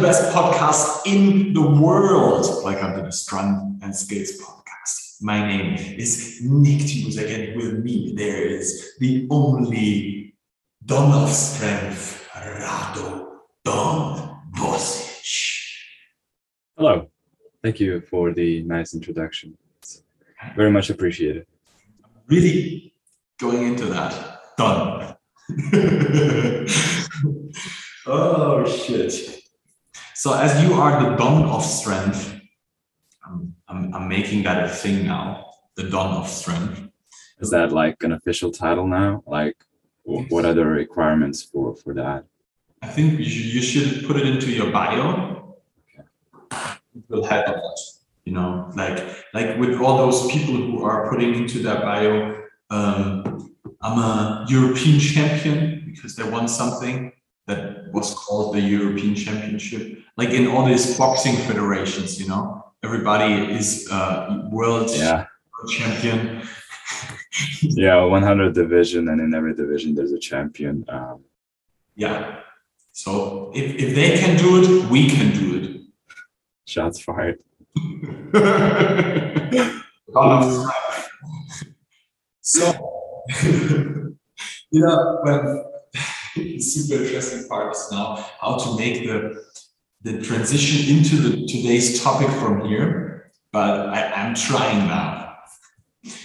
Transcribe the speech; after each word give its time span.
the 0.00 0.06
best 0.06 0.32
podcast 0.34 1.04
in 1.04 1.52
the 1.52 1.60
world. 1.60 2.46
Welcome 2.64 2.94
to 2.94 3.02
the 3.02 3.12
Strong 3.12 3.80
and 3.82 3.94
Skills 3.94 4.32
podcast. 4.40 5.20
My 5.20 5.46
name 5.46 5.74
is 5.98 6.40
Nick 6.42 6.78
Tibusek, 6.78 7.28
and 7.28 7.54
with 7.54 7.84
me 7.84 8.14
there 8.16 8.46
is 8.46 8.94
the 8.98 9.28
only 9.30 10.34
Don 10.86 11.12
of 11.22 11.28
Strength, 11.28 12.26
Rado 12.32 13.40
Don 13.62 14.40
Bosic. 14.56 15.68
Hello. 16.78 17.10
Thank 17.62 17.78
you 17.78 18.00
for 18.00 18.32
the 18.32 18.62
nice 18.62 18.94
introduction. 18.94 19.58
It's 19.80 20.02
very 20.56 20.70
much 20.70 20.88
appreciated. 20.88 21.46
Really 22.26 22.94
going 23.38 23.66
into 23.66 23.84
that. 23.86 24.40
Done. 24.56 25.14
oh 28.06 28.64
shit. 28.64 29.39
So 30.20 30.34
as 30.34 30.62
you 30.62 30.74
are 30.74 31.02
the 31.02 31.16
Don 31.16 31.44
of 31.44 31.64
Strength, 31.64 32.38
I'm, 33.24 33.54
I'm, 33.68 33.94
I'm 33.94 34.06
making 34.06 34.42
that 34.42 34.62
a 34.64 34.68
thing 34.68 35.06
now. 35.06 35.46
The 35.76 35.84
Don 35.84 36.14
of 36.14 36.28
Strength. 36.28 36.90
Is 37.38 37.48
that 37.52 37.72
like 37.72 38.02
an 38.02 38.12
official 38.12 38.52
title 38.52 38.86
now? 38.86 39.22
Like, 39.26 39.56
what 40.04 40.44
are 40.44 40.52
the 40.52 40.66
requirements 40.66 41.42
for 41.42 41.74
for 41.74 41.94
that? 41.94 42.26
I 42.82 42.88
think 42.88 43.18
you 43.18 43.62
should, 43.62 44.06
put 44.06 44.18
it 44.18 44.26
into 44.26 44.52
your 44.52 44.70
bio. 44.70 45.56
Okay. 45.96 46.04
It 46.94 47.04
will 47.08 47.24
help 47.24 47.46
a 47.48 47.52
lot. 47.52 47.78
You 48.26 48.34
know, 48.34 48.70
like 48.76 48.98
like 49.32 49.58
with 49.58 49.80
all 49.80 49.96
those 49.96 50.30
people 50.30 50.54
who 50.54 50.84
are 50.84 51.08
putting 51.08 51.34
into 51.34 51.62
their 51.62 51.80
bio, 51.80 52.44
um, 52.68 53.56
I'm 53.80 53.98
a 53.98 54.44
European 54.50 55.00
champion 55.00 55.82
because 55.86 56.14
they 56.14 56.24
won 56.28 56.46
something 56.46 57.10
that 57.46 57.92
was 57.92 58.14
called 58.14 58.54
the 58.54 58.60
European 58.60 59.14
Championship. 59.14 59.98
Like 60.16 60.30
in 60.30 60.46
all 60.46 60.64
these 60.66 60.96
boxing 60.96 61.36
federations, 61.48 62.20
you 62.20 62.28
know, 62.28 62.64
everybody 62.82 63.52
is 63.58 63.88
uh, 63.90 64.48
world 64.50 64.90
Yeah, 64.94 65.26
champion. 65.68 66.42
yeah, 67.62 68.00
100 68.02 68.54
division, 68.54 69.08
and 69.08 69.20
in 69.20 69.34
every 69.34 69.54
division 69.54 69.94
there's 69.94 70.12
a 70.12 70.18
champion. 70.18 70.84
Um, 70.88 71.24
Yeah. 71.96 72.40
So 72.92 73.50
if, 73.54 73.74
if 73.76 73.94
they 73.94 74.18
can 74.18 74.36
do 74.36 74.62
it, 74.62 74.90
we 74.90 75.08
can 75.08 75.32
do 75.32 75.56
it. 75.58 75.80
shots 76.66 77.00
fired. 77.00 77.40
so, 82.40 82.72
you 83.42 84.16
know, 84.72 85.18
when 85.22 85.44
the 85.44 85.69
super 86.60 87.02
interesting 87.02 87.48
part 87.48 87.74
is 87.74 87.88
now 87.90 88.24
how 88.40 88.56
to 88.56 88.76
make 88.76 89.06
the 89.06 89.44
the 90.02 90.22
transition 90.22 90.96
into 90.96 91.16
the 91.16 91.46
today's 91.46 92.02
topic 92.02 92.28
from 92.38 92.64
here. 92.66 93.32
But 93.52 93.90
I, 93.90 94.10
I'm 94.12 94.34
trying 94.34 94.86
now. 94.86 95.36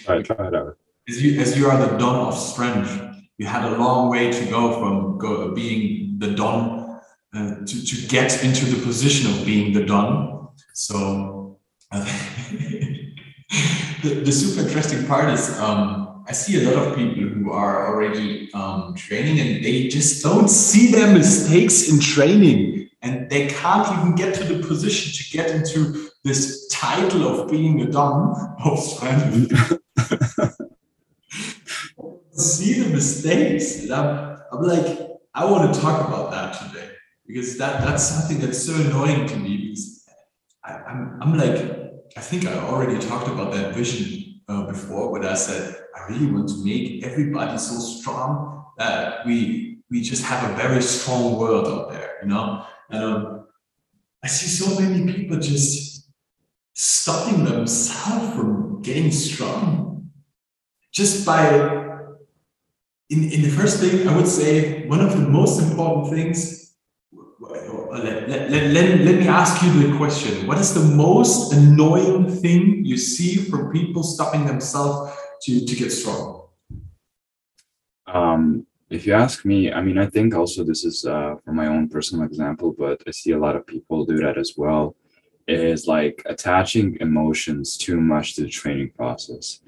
Right, 0.07 0.23
try 0.23 0.47
it 0.47 0.55
out. 0.55 0.77
As 1.09 1.21
you 1.21 1.39
as 1.39 1.57
you 1.57 1.67
are 1.67 1.77
the 1.77 1.97
don 1.97 2.27
of 2.27 2.37
strength, 2.37 2.91
you 3.37 3.45
had 3.45 3.65
a 3.65 3.77
long 3.77 4.09
way 4.09 4.31
to 4.31 4.45
go 4.45 4.79
from 4.79 5.17
go, 5.17 5.53
being 5.53 6.17
the 6.19 6.31
don 6.31 6.99
uh, 7.35 7.55
to 7.65 7.85
to 7.85 8.07
get 8.07 8.43
into 8.43 8.65
the 8.65 8.81
position 8.83 9.31
of 9.31 9.45
being 9.45 9.73
the 9.73 9.83
don. 9.83 10.49
So 10.73 11.59
uh, 11.91 12.03
the, 14.03 14.21
the 14.23 14.31
super 14.31 14.67
interesting 14.67 15.05
part 15.05 15.29
is 15.33 15.59
um, 15.59 16.04
I 16.27 16.31
see 16.31 16.65
a 16.65 16.71
lot 16.71 16.87
of 16.87 16.95
people 16.95 17.23
who 17.23 17.51
are 17.51 17.87
already 17.87 18.51
um, 18.53 18.95
training 18.95 19.39
and 19.39 19.63
they 19.63 19.87
just 19.87 20.23
don't 20.23 20.47
see 20.47 20.91
their 20.91 21.13
mistakes 21.13 21.87
in 21.89 21.99
training 21.99 22.89
and 23.03 23.29
they 23.29 23.47
can't 23.47 23.88
even 24.00 24.16
get 24.16 24.33
to 24.35 24.44
the 24.44 24.67
position 24.67 25.13
to 25.13 25.38
get 25.38 25.51
into 25.51 26.09
this 26.23 26.67
title 26.69 27.27
of 27.27 27.51
being 27.51 27.81
a 27.81 27.91
don 27.91 28.55
of 28.63 28.79
strength. 28.79 29.79
see 32.31 32.81
the 32.81 32.89
mistakes 32.89 33.83
and 33.83 33.94
I'm, 33.94 34.38
I'm 34.51 34.61
like 34.63 35.00
I 35.33 35.45
want 35.45 35.73
to 35.73 35.79
talk 35.79 36.07
about 36.07 36.31
that 36.31 36.53
today 36.53 36.89
because 37.27 37.57
that 37.59 37.81
that's 37.81 38.03
something 38.03 38.39
that's 38.39 38.61
so 38.61 38.75
annoying 38.75 39.27
to 39.27 39.35
me 39.38 39.57
because 39.57 40.05
I, 40.63 40.73
I'm, 40.73 41.19
I'm 41.21 41.38
like 41.38 41.57
I 42.17 42.21
think 42.21 42.45
I 42.47 42.57
already 42.59 43.00
talked 43.00 43.27
about 43.27 43.53
that 43.53 43.75
vision 43.75 44.41
uh, 44.47 44.66
before 44.66 45.11
when 45.11 45.25
I 45.25 45.35
said 45.35 45.84
I 45.95 46.07
really 46.09 46.31
want 46.31 46.50
to 46.50 46.63
make 46.63 47.03
everybody 47.06 47.57
so 47.57 47.79
strong 47.79 48.66
that 48.78 49.25
we 49.25 49.79
we 49.89 50.01
just 50.01 50.23
have 50.23 50.50
a 50.50 50.53
very 50.56 50.81
strong 50.81 51.38
world 51.38 51.67
out 51.67 51.91
there, 51.91 52.17
you 52.22 52.28
know. 52.28 52.66
And 52.89 53.03
um, 53.03 53.47
I 54.23 54.28
see 54.28 54.47
so 54.47 54.79
many 54.79 55.13
people 55.13 55.39
just 55.39 56.09
stopping 56.73 57.45
themselves 57.45 58.35
from 58.35 58.81
getting 58.81 59.11
strong 59.11 60.11
just 60.91 61.25
by. 61.25 61.83
In, 63.12 63.23
in 63.31 63.44
the 63.44 63.50
first 63.50 63.79
thing, 63.79 64.07
I 64.07 64.16
would 64.16 64.27
say 64.27 64.88
one 64.88 65.00
of 65.00 65.12
the 65.12 65.29
most 65.29 65.62
important 65.62 66.09
things 66.09 66.66
let, 68.03 68.29
let, 68.29 68.50
let, 68.50 68.72
let, 68.72 69.00
let 69.01 69.19
me 69.19 69.27
ask 69.27 69.63
you 69.63 69.72
the 69.88 69.97
question 69.97 70.47
what 70.47 70.57
is 70.57 70.73
the 70.73 70.83
most 70.95 71.53
annoying 71.53 72.29
thing 72.29 72.83
you 72.83 72.97
see 72.97 73.38
from 73.38 73.72
people 73.72 74.03
stopping 74.03 74.45
themselves 74.45 75.16
to, 75.41 75.66
to 75.66 75.75
get 75.75 75.91
strong 75.91 76.47
Um, 78.07 78.66
if 78.90 79.06
you 79.06 79.13
ask 79.13 79.46
me, 79.46 79.72
I 79.72 79.81
mean, 79.81 79.97
I 79.97 80.06
think 80.06 80.35
also 80.35 80.63
this 80.63 80.85
is 80.85 81.06
uh, 81.06 81.35
from 81.44 81.56
my 81.56 81.68
own 81.68 81.90
personal 81.90 82.25
example, 82.25 82.75
but 82.78 83.01
I 83.07 83.12
see 83.12 83.31
a 83.31 83.40
lot 83.40 83.56
of 83.56 83.66
people 83.66 84.06
do 84.06 84.18
that 84.18 84.38
as 84.38 84.53
well. 84.57 84.95
Is 85.47 85.85
like 85.85 86.24
attaching 86.25 86.97
emotions 87.01 87.78
too 87.78 88.01
much 88.01 88.35
to 88.35 88.41
the 88.41 88.50
training 88.50 88.91
process. 88.97 89.59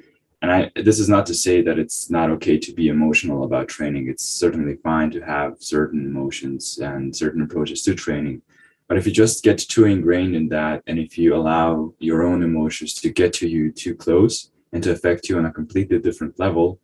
And 0.41 0.51
I, 0.51 0.71
this 0.75 0.99
is 0.99 1.09
not 1.09 1.25
to 1.27 1.35
say 1.35 1.61
that 1.61 1.77
it's 1.77 2.09
not 2.09 2.31
okay 2.31 2.57
to 2.57 2.73
be 2.73 2.87
emotional 2.89 3.43
about 3.43 3.67
training. 3.67 4.07
It's 4.07 4.25
certainly 4.25 4.75
fine 4.77 5.11
to 5.11 5.21
have 5.21 5.57
certain 5.59 6.05
emotions 6.05 6.79
and 6.79 7.15
certain 7.15 7.43
approaches 7.43 7.83
to 7.83 7.93
training. 7.93 8.41
But 8.87 8.97
if 8.97 9.05
you 9.05 9.11
just 9.11 9.43
get 9.43 9.57
too 9.59 9.85
ingrained 9.85 10.35
in 10.35 10.47
that, 10.49 10.81
and 10.87 10.97
if 10.97 11.17
you 11.17 11.35
allow 11.35 11.93
your 11.99 12.23
own 12.23 12.41
emotions 12.41 12.93
to 12.95 13.09
get 13.09 13.33
to 13.33 13.47
you 13.47 13.71
too 13.71 13.95
close 13.95 14.51
and 14.73 14.83
to 14.83 14.91
affect 14.91 15.29
you 15.29 15.37
on 15.37 15.45
a 15.45 15.51
completely 15.51 15.99
different 15.99 16.39
level, 16.39 16.79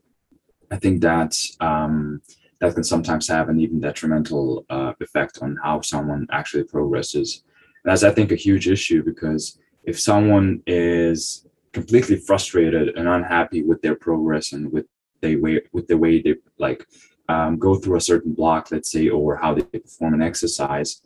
I 0.72 0.78
think 0.78 1.02
that 1.02 1.36
um, 1.60 2.22
that 2.60 2.74
can 2.74 2.84
sometimes 2.84 3.28
have 3.28 3.50
an 3.50 3.60
even 3.60 3.80
detrimental 3.80 4.66
uh, 4.70 4.94
effect 5.02 5.40
on 5.42 5.58
how 5.64 5.82
someone 5.82 6.28
actually 6.32 6.64
progresses. 6.64 7.44
And 7.84 7.92
that's, 7.92 8.04
I 8.04 8.12
think, 8.12 8.32
a 8.32 8.36
huge 8.36 8.68
issue 8.68 9.04
because 9.04 9.60
if 9.84 10.00
someone 10.00 10.64
is 10.66 11.46
completely 11.74 12.16
frustrated 12.16 12.96
and 12.96 13.08
unhappy 13.08 13.64
with 13.64 13.82
their 13.82 13.96
progress 13.96 14.54
and 14.54 14.72
with 14.72 14.86
they 15.22 15.36
way 15.36 15.62
with 15.72 15.88
the 15.88 15.98
way 15.98 16.22
they 16.22 16.36
like 16.58 16.86
um, 17.30 17.58
go 17.58 17.76
through 17.76 17.98
a 17.98 18.02
certain 18.02 18.34
block, 18.34 18.72
let's 18.72 18.92
say, 18.92 19.10
or 19.10 19.38
how 19.38 19.54
they 19.54 19.64
perform 19.64 20.14
an 20.14 20.22
exercise, 20.22 21.02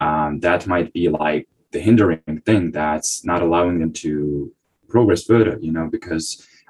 um, 0.00 0.40
that 0.40 0.66
might 0.66 0.92
be 0.92 1.08
like 1.08 1.48
the 1.72 1.80
hindering 1.80 2.42
thing 2.44 2.70
that's 2.70 3.24
not 3.24 3.42
allowing 3.42 3.78
them 3.80 3.92
to 3.92 4.52
progress 4.96 5.22
further. 5.24 5.54
You 5.66 5.72
know, 5.76 5.86
because 5.96 6.24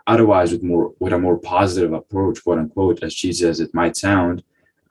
otherwise 0.07 0.49
with 0.53 0.63
more 0.71 0.87
with 1.03 1.13
a 1.13 1.19
more 1.27 1.39
positive 1.39 1.93
approach 2.01 2.37
quote 2.45 2.61
unquote 2.63 3.03
as 3.03 3.15
cheesy 3.21 3.47
as 3.53 3.61
it 3.61 3.73
might 3.81 3.97
sound 3.97 4.43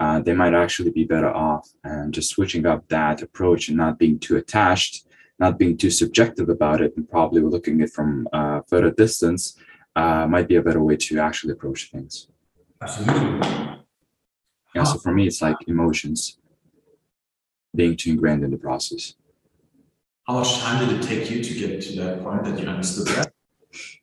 uh, 0.02 0.19
they 0.19 0.34
might 0.34 0.56
actually 0.56 0.90
be 0.90 1.03
better 1.03 1.31
off. 1.50 1.66
And 1.84 2.12
just 2.18 2.31
switching 2.31 2.66
up 2.66 2.88
that 2.88 3.22
approach 3.22 3.68
and 3.68 3.78
not 3.78 4.00
being 4.00 4.18
too 4.19 4.38
attached 4.38 4.94
not 5.42 5.58
being 5.58 5.75
too 5.75 5.90
subjective 5.90 6.50
about 6.50 6.81
it 6.81 6.96
and 6.96 7.09
probably 7.09 7.42
looking 7.42 7.81
at 7.81 7.88
it 7.88 7.94
from 7.94 8.28
a 8.31 8.62
further 8.69 8.92
distance 8.92 9.58
uh, 9.96 10.28
might 10.28 10.48
be 10.48 10.58
a 10.58 10.62
better 10.62 10.84
way 10.84 10.96
to 10.96 11.19
actually 11.19 11.51
approach 11.51 11.89
things. 11.92 12.28
Absolutely. 12.80 13.48
Yeah 14.75 14.83
so 14.83 14.98
for 15.00 15.12
me 15.18 15.28
it's 15.28 15.42
like 15.42 15.57
emotions 15.68 16.19
being 17.75 17.95
too 17.98 18.12
ingrained 18.12 18.44
in 18.44 18.51
the 18.51 18.57
process 18.68 19.16
how 20.27 20.33
much 20.39 20.59
time 20.59 20.88
did 20.88 20.97
it 20.97 21.03
take 21.03 21.29
you 21.29 21.44
to 21.44 21.53
get 21.53 21.81
to 21.81 21.95
that 22.01 22.23
point 22.23 22.44
that 22.45 22.59
you 22.59 22.68
understood 22.68 23.07
that? 23.15 23.31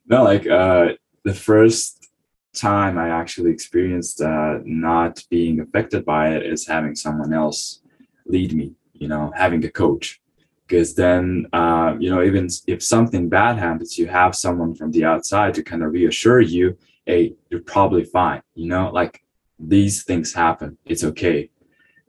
No 0.07 0.23
like 0.23 0.47
uh 0.47 0.89
the 1.23 1.33
first 1.33 2.07
time 2.55 2.97
i 2.97 3.09
actually 3.09 3.51
experienced 3.51 4.21
uh 4.21 4.57
not 4.65 5.23
being 5.29 5.59
affected 5.59 6.03
by 6.03 6.29
it 6.35 6.45
is 6.45 6.67
having 6.67 6.95
someone 6.95 7.31
else 7.33 7.81
lead 8.25 8.53
me 8.53 8.73
you 8.93 9.07
know 9.07 9.31
having 9.35 9.63
a 9.65 9.71
coach. 9.71 10.19
Because 10.67 10.95
then 10.95 11.47
uh 11.53 11.95
you 11.99 12.09
know 12.09 12.21
even 12.23 12.47
if 12.67 12.83
something 12.83 13.29
bad 13.29 13.57
happens 13.57 13.97
you 13.97 14.07
have 14.07 14.35
someone 14.35 14.73
from 14.75 14.91
the 14.91 15.03
outside 15.05 15.53
to 15.55 15.63
kind 15.63 15.83
of 15.83 15.91
reassure 15.91 16.41
you 16.41 16.77
hey 17.05 17.33
you're 17.49 17.61
probably 17.75 18.03
fine 18.03 18.41
you 18.55 18.67
know? 18.67 18.89
Like 18.91 19.21
these 19.59 20.03
things 20.03 20.33
happen. 20.33 20.77
It's 20.85 21.03
okay. 21.03 21.49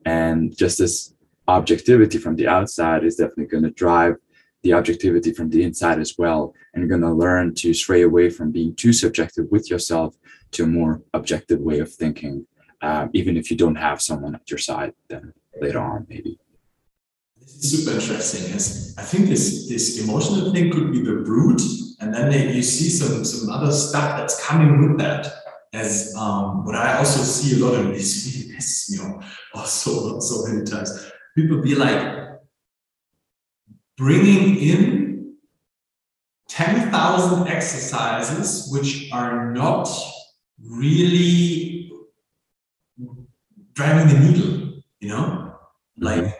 And 0.04 0.56
just 0.56 0.78
this 0.78 1.14
objectivity 1.50 2.18
from 2.18 2.36
the 2.36 2.46
outside 2.46 3.04
is 3.04 3.16
definitely 3.16 3.46
going 3.46 3.64
to 3.64 3.70
drive 3.70 4.16
the 4.62 4.72
objectivity 4.72 5.32
from 5.32 5.48
the 5.50 5.62
inside 5.62 5.98
as 5.98 6.16
well 6.18 6.54
and 6.72 6.82
you're 6.82 6.98
going 6.98 7.00
to 7.00 7.12
learn 7.24 7.54
to 7.54 7.72
stray 7.72 8.02
away 8.02 8.28
from 8.28 8.50
being 8.52 8.74
too 8.74 8.92
subjective 8.92 9.46
with 9.50 9.70
yourself 9.70 10.14
to 10.50 10.64
a 10.64 10.66
more 10.66 11.02
objective 11.14 11.60
way 11.60 11.78
of 11.78 11.92
thinking 11.92 12.46
um, 12.82 13.10
even 13.12 13.36
if 13.36 13.50
you 13.50 13.56
don't 13.56 13.76
have 13.76 14.02
someone 14.02 14.34
at 14.34 14.50
your 14.50 14.58
side 14.58 14.92
then 15.08 15.32
later 15.60 15.80
on 15.80 16.06
maybe 16.08 16.38
super 17.60 17.92
interesting 17.92 18.54
is 18.54 18.94
I 18.98 19.02
think 19.02 19.28
this 19.28 19.68
this 19.68 20.02
emotional 20.02 20.52
thing 20.52 20.70
could 20.70 20.92
be 20.92 21.02
the 21.02 21.16
root, 21.16 21.60
and 22.00 22.14
then 22.14 22.30
they, 22.30 22.52
you 22.52 22.62
see 22.62 22.88
some 22.88 23.24
some 23.24 23.50
other 23.50 23.72
stuff 23.72 24.18
that's 24.18 24.44
coming 24.46 24.80
with 24.80 24.98
that. 24.98 25.32
As 25.72 26.14
um, 26.16 26.64
what 26.64 26.74
I 26.74 26.98
also 26.98 27.22
see 27.22 27.60
a 27.60 27.64
lot 27.64 27.78
of 27.78 27.88
this 27.88 28.90
me 28.90 28.98
off 28.98 29.38
also 29.54 30.18
so 30.18 30.46
many 30.46 30.64
times. 30.64 31.09
People 31.36 31.60
be 31.60 31.74
like 31.74 32.40
bringing 33.96 34.56
in 34.56 35.36
ten 36.48 36.90
thousand 36.90 37.48
exercises 37.48 38.68
which 38.72 39.10
are 39.12 39.52
not 39.52 39.88
really 40.62 41.92
driving 43.74 44.08
the 44.08 44.20
needle, 44.20 44.82
you 45.00 45.08
know, 45.08 45.54
like 45.96 46.36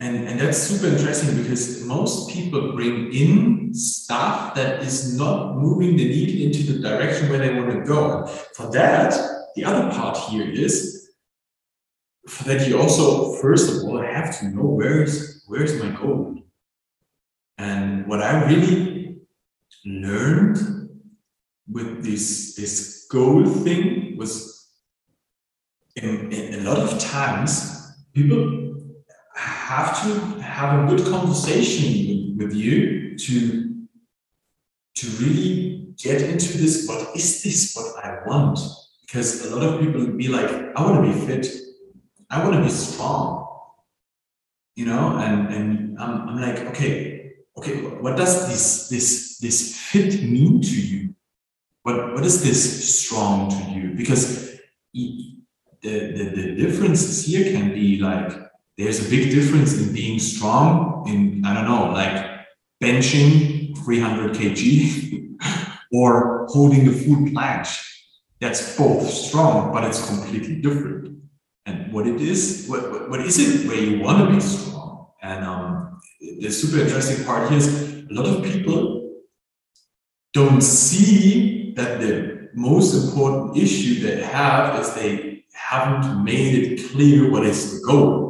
and, 0.00 0.28
and 0.28 0.38
that's 0.38 0.58
super 0.58 0.88
interesting 0.88 1.42
because 1.42 1.82
most 1.84 2.28
people 2.28 2.72
bring 2.72 3.12
in 3.12 3.72
stuff 3.72 4.54
that 4.54 4.82
is 4.82 5.16
not 5.16 5.56
moving 5.56 5.96
the 5.96 6.04
needle 6.04 6.46
into 6.46 6.72
the 6.72 6.86
direction 6.86 7.30
where 7.30 7.38
they 7.38 7.54
want 7.54 7.70
to 7.70 7.80
go. 7.80 8.26
For 8.54 8.70
that, 8.72 9.14
the 9.56 9.64
other 9.64 9.90
part 9.90 10.18
here 10.28 10.48
is 10.50 10.93
that 12.44 12.66
you 12.66 12.80
also 12.80 13.34
first 13.34 13.70
of 13.70 13.84
all 13.84 14.00
have 14.00 14.38
to 14.38 14.48
know 14.48 14.64
where's 14.64 15.44
where's 15.46 15.80
my 15.82 15.90
goal. 15.90 16.36
And 17.58 18.06
what 18.06 18.22
I 18.22 18.44
really 18.46 19.18
learned 19.84 20.58
with 21.70 22.02
this 22.02 22.54
this 22.54 23.06
goal 23.10 23.46
thing 23.46 24.16
was 24.16 24.68
in, 25.96 26.32
in 26.32 26.66
a 26.66 26.70
lot 26.70 26.78
of 26.78 26.98
times 26.98 27.92
people 28.12 28.74
have 29.34 30.02
to 30.02 30.40
have 30.40 30.84
a 30.84 30.96
good 30.96 31.06
conversation 31.06 32.36
with, 32.36 32.48
with 32.48 32.56
you 32.56 33.16
to 33.18 33.86
to 34.94 35.06
really 35.22 35.94
get 35.96 36.22
into 36.22 36.58
this 36.58 36.86
what 36.88 37.16
is 37.16 37.42
this 37.42 37.74
what 37.74 38.04
i 38.04 38.18
want 38.26 38.58
because 39.02 39.44
a 39.46 39.56
lot 39.56 39.62
of 39.62 39.80
people 39.80 40.06
be 40.06 40.28
like 40.28 40.50
i 40.76 40.82
want 40.82 41.04
to 41.04 41.12
be 41.12 41.26
fit 41.26 41.63
i 42.30 42.42
want 42.42 42.54
to 42.56 42.62
be 42.62 42.68
strong 42.68 43.46
you 44.76 44.86
know 44.86 45.18
and 45.18 45.54
and 45.54 45.98
I'm, 45.98 46.28
I'm 46.28 46.40
like 46.40 46.60
okay 46.70 47.32
okay 47.56 47.82
what 48.04 48.16
does 48.16 48.48
this 48.48 48.88
this 48.88 49.38
this 49.38 49.76
fit 49.76 50.22
mean 50.22 50.60
to 50.60 50.80
you 50.80 51.14
what 51.82 52.14
what 52.14 52.24
is 52.24 52.42
this 52.42 53.00
strong 53.02 53.50
to 53.50 53.70
you 53.70 53.94
because 53.94 54.54
the, 55.84 56.12
the, 56.12 56.24
the 56.34 56.54
differences 56.56 57.26
here 57.26 57.52
can 57.52 57.74
be 57.74 57.98
like 57.98 58.32
there's 58.76 59.06
a 59.06 59.10
big 59.10 59.30
difference 59.30 59.78
in 59.78 59.92
being 59.92 60.18
strong 60.18 61.08
in, 61.08 61.44
I 61.44 61.54
don't 61.54 61.66
know, 61.66 61.92
like 61.92 62.46
benching 62.82 63.76
300 63.84 64.34
kg 64.34 65.36
or 65.92 66.46
holding 66.48 66.88
a 66.88 66.92
full 66.92 67.26
planche. 67.26 67.80
That's 68.40 68.76
both 68.76 69.08
strong, 69.08 69.72
but 69.72 69.84
it's 69.84 70.06
completely 70.08 70.60
different. 70.60 71.13
And 71.66 71.92
what 71.92 72.06
it 72.06 72.20
is, 72.20 72.66
what, 72.68 72.90
what, 72.90 73.10
what 73.10 73.20
is 73.20 73.38
it 73.38 73.66
where 73.66 73.78
you 73.78 74.00
want 74.00 74.28
to 74.28 74.34
be 74.34 74.40
strong? 74.40 75.08
And 75.22 75.44
um, 75.44 76.00
the 76.20 76.50
super 76.50 76.82
interesting 76.82 77.24
part 77.24 77.48
here 77.48 77.58
is 77.58 78.04
a 78.10 78.12
lot 78.12 78.26
of 78.26 78.44
people 78.44 79.22
don't 80.32 80.60
see 80.60 81.72
that 81.76 82.00
the 82.00 82.50
most 82.54 82.94
important 82.94 83.56
issue 83.56 84.00
they 84.00 84.22
have 84.22 84.78
is 84.78 84.92
they 84.94 85.44
haven't 85.52 86.22
made 86.22 86.54
it 86.54 86.90
clear 86.90 87.30
what 87.30 87.44
is 87.44 87.80
the 87.80 87.86
goal 87.86 88.24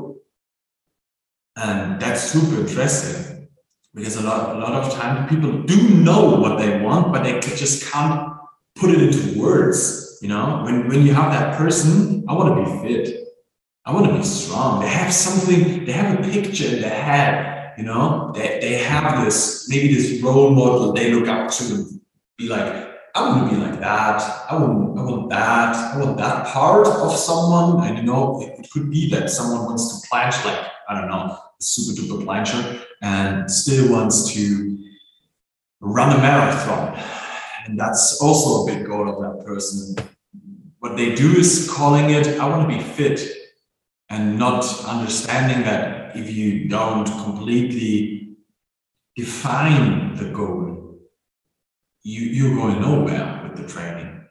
and 1.56 2.00
that's 2.00 2.22
super 2.22 2.60
interesting 2.60 3.48
because 3.94 4.16
a 4.16 4.22
lot, 4.22 4.56
a 4.56 4.58
lot 4.58 4.72
of 4.72 4.92
times 4.92 5.30
people 5.30 5.62
do 5.62 5.88
know 5.88 6.36
what 6.40 6.58
they 6.58 6.80
want, 6.80 7.12
but 7.12 7.22
they 7.22 7.38
just 7.40 7.90
can't 7.92 8.32
put 8.74 8.90
it 8.90 9.00
into 9.00 9.38
words. 9.38 10.18
You 10.20 10.28
know, 10.28 10.62
when, 10.64 10.88
when 10.88 11.06
you 11.06 11.14
have 11.14 11.32
that 11.32 11.56
person, 11.56 12.24
I 12.28 12.32
want 12.32 12.56
to 12.56 12.64
be 12.64 12.88
fit. 12.88 13.23
I 13.86 13.92
want 13.92 14.06
to 14.06 14.14
be 14.14 14.22
strong. 14.24 14.80
They 14.80 14.88
have 14.88 15.12
something, 15.12 15.84
they 15.84 15.92
have 15.92 16.18
a 16.18 16.22
picture 16.30 16.66
in 16.66 16.80
their 16.80 17.02
head, 17.02 17.74
you 17.76 17.84
know, 17.84 18.32
they, 18.34 18.58
they 18.60 18.74
have 18.78 19.24
this, 19.24 19.68
maybe 19.68 19.94
this 19.94 20.22
role 20.22 20.50
model 20.50 20.92
they 20.92 21.12
look 21.12 21.28
up 21.28 21.50
to, 21.52 21.86
be 22.36 22.48
like, 22.48 22.90
I 23.14 23.28
want 23.28 23.48
to 23.48 23.56
be 23.56 23.62
like 23.62 23.78
that. 23.78 24.20
I 24.50 24.56
want, 24.56 24.98
I 24.98 25.02
want 25.02 25.30
that. 25.30 25.76
I 25.76 25.98
want 25.98 26.16
that 26.18 26.46
part 26.46 26.86
of 26.86 27.14
someone. 27.14 27.86
And 27.86 27.96
you 27.96 28.02
know, 28.02 28.42
it 28.42 28.68
could 28.72 28.90
be 28.90 29.08
that 29.10 29.30
someone 29.30 29.66
wants 29.66 30.00
to 30.00 30.08
planche 30.08 30.44
like, 30.44 30.66
I 30.88 31.00
don't 31.00 31.08
know, 31.08 31.38
super 31.60 32.00
duper 32.00 32.24
plancher 32.24 32.82
and 33.02 33.48
still 33.48 33.92
wants 33.92 34.32
to 34.34 34.78
run 35.80 36.16
a 36.16 36.20
marathon. 36.20 37.00
And 37.66 37.78
that's 37.78 38.20
also 38.20 38.64
a 38.64 38.74
big 38.74 38.86
goal 38.86 39.08
of 39.08 39.22
that 39.22 39.46
person. 39.46 39.94
What 40.80 40.96
they 40.96 41.14
do 41.14 41.36
is 41.36 41.70
calling 41.70 42.10
it, 42.10 42.26
I 42.40 42.48
want 42.48 42.68
to 42.68 42.76
be 42.76 42.82
fit, 42.82 43.20
and 44.14 44.38
not 44.38 44.64
understanding 44.84 45.64
that 45.64 46.16
if 46.16 46.30
you 46.30 46.68
don't 46.68 47.06
completely 47.24 48.36
define 49.16 50.14
the 50.14 50.30
goal, 50.30 51.00
you, 52.04 52.20
you're 52.20 52.54
going 52.54 52.80
nowhere 52.80 53.40
with 53.42 53.56
the 53.60 53.66
training. 53.66 54.24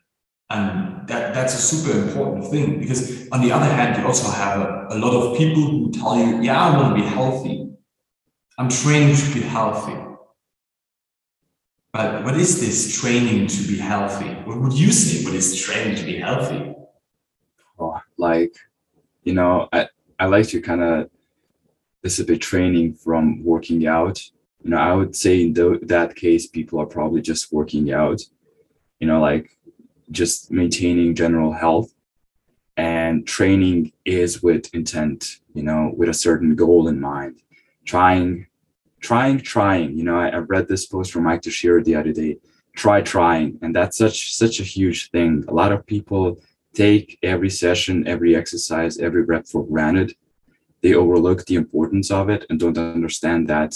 And 0.49 1.05
that, 1.09 1.33
that's 1.33 1.55
a 1.55 1.61
super 1.61 1.99
important 2.01 2.49
thing 2.49 2.79
because 2.79 3.27
on 3.31 3.41
the 3.41 3.51
other 3.51 3.65
hand, 3.65 3.99
you 3.99 4.07
also 4.07 4.29
have 4.31 4.61
a, 4.61 4.87
a 4.91 4.97
lot 4.97 5.13
of 5.13 5.37
people 5.37 5.61
who 5.61 5.91
tell 5.91 6.17
you, 6.17 6.41
yeah, 6.41 6.61
I 6.61 6.77
want 6.77 6.95
to 6.95 7.03
be 7.03 7.07
healthy. 7.09 7.69
I'm 8.57 8.69
training 8.69 9.17
to 9.17 9.33
be 9.33 9.41
healthy. 9.41 9.99
But 11.91 12.23
what 12.23 12.37
is 12.37 12.61
this 12.61 13.01
training 13.01 13.47
to 13.47 13.67
be 13.67 13.77
healthy? 13.77 14.29
What 14.45 14.61
would 14.61 14.73
you 14.73 14.93
say? 14.93 15.25
What 15.25 15.33
is 15.33 15.61
training 15.61 15.97
to 15.97 16.05
be 16.05 16.19
healthy? 16.19 16.73
Oh, 17.77 17.99
like, 18.17 18.55
you 19.23 19.33
know, 19.33 19.67
I, 19.71 19.87
I 20.19 20.25
like 20.25 20.47
to 20.49 20.61
kind 20.61 20.83
of 20.83 21.09
this 22.01 22.13
is 22.13 22.19
a 22.19 22.27
bit 22.27 22.41
training 22.41 22.95
from 22.95 23.43
working 23.43 23.87
out. 23.87 24.21
You 24.63 24.71
know, 24.71 24.77
I 24.77 24.93
would 24.93 25.15
say 25.15 25.41
in 25.43 25.53
th- 25.53 25.81
that 25.83 26.15
case, 26.15 26.47
people 26.47 26.79
are 26.79 26.85
probably 26.85 27.21
just 27.21 27.51
working 27.51 27.91
out. 27.91 28.21
You 28.99 29.07
know, 29.07 29.19
like 29.21 29.57
just 30.11 30.51
maintaining 30.51 31.15
general 31.15 31.51
health. 31.51 31.93
And 32.75 33.27
training 33.27 33.91
is 34.03 34.41
with 34.41 34.73
intent 34.73 35.37
you 35.53 35.61
know 35.61 35.93
with 35.95 36.09
a 36.09 36.13
certain 36.13 36.55
goal 36.55 36.87
in 36.87 36.99
mind. 36.99 37.41
Trying 37.85 38.47
trying 38.99 39.39
trying. 39.39 39.97
You 39.97 40.03
know 40.03 40.17
I, 40.17 40.29
I 40.29 40.37
read 40.37 40.67
this 40.67 40.87
post 40.87 41.11
from 41.11 41.23
mike 41.23 41.41
Tuchscherer 41.41 41.83
the 41.83 41.95
other 41.95 42.11
day. 42.11 42.37
Try 42.75 43.01
trying. 43.01 43.59
And 43.61 43.75
that's 43.75 43.97
such 43.97 44.35
such 44.35 44.59
a 44.59 44.63
huge 44.63 45.11
thing. 45.11 45.45
A 45.47 45.53
lot 45.53 45.71
of 45.71 45.85
people 45.85 46.39
take 46.73 47.17
every 47.23 47.49
session 47.49 48.07
every 48.07 48.35
exercise 48.35 48.97
every 48.97 49.23
rep 49.23 49.47
for 49.47 49.65
granted 49.65 50.15
they 50.81 50.93
overlook 50.93 51.45
the 51.45 51.55
importance 51.55 52.11
of 52.11 52.29
it 52.29 52.45
and 52.49 52.59
don't 52.59 52.77
understand 52.77 53.47
that 53.47 53.73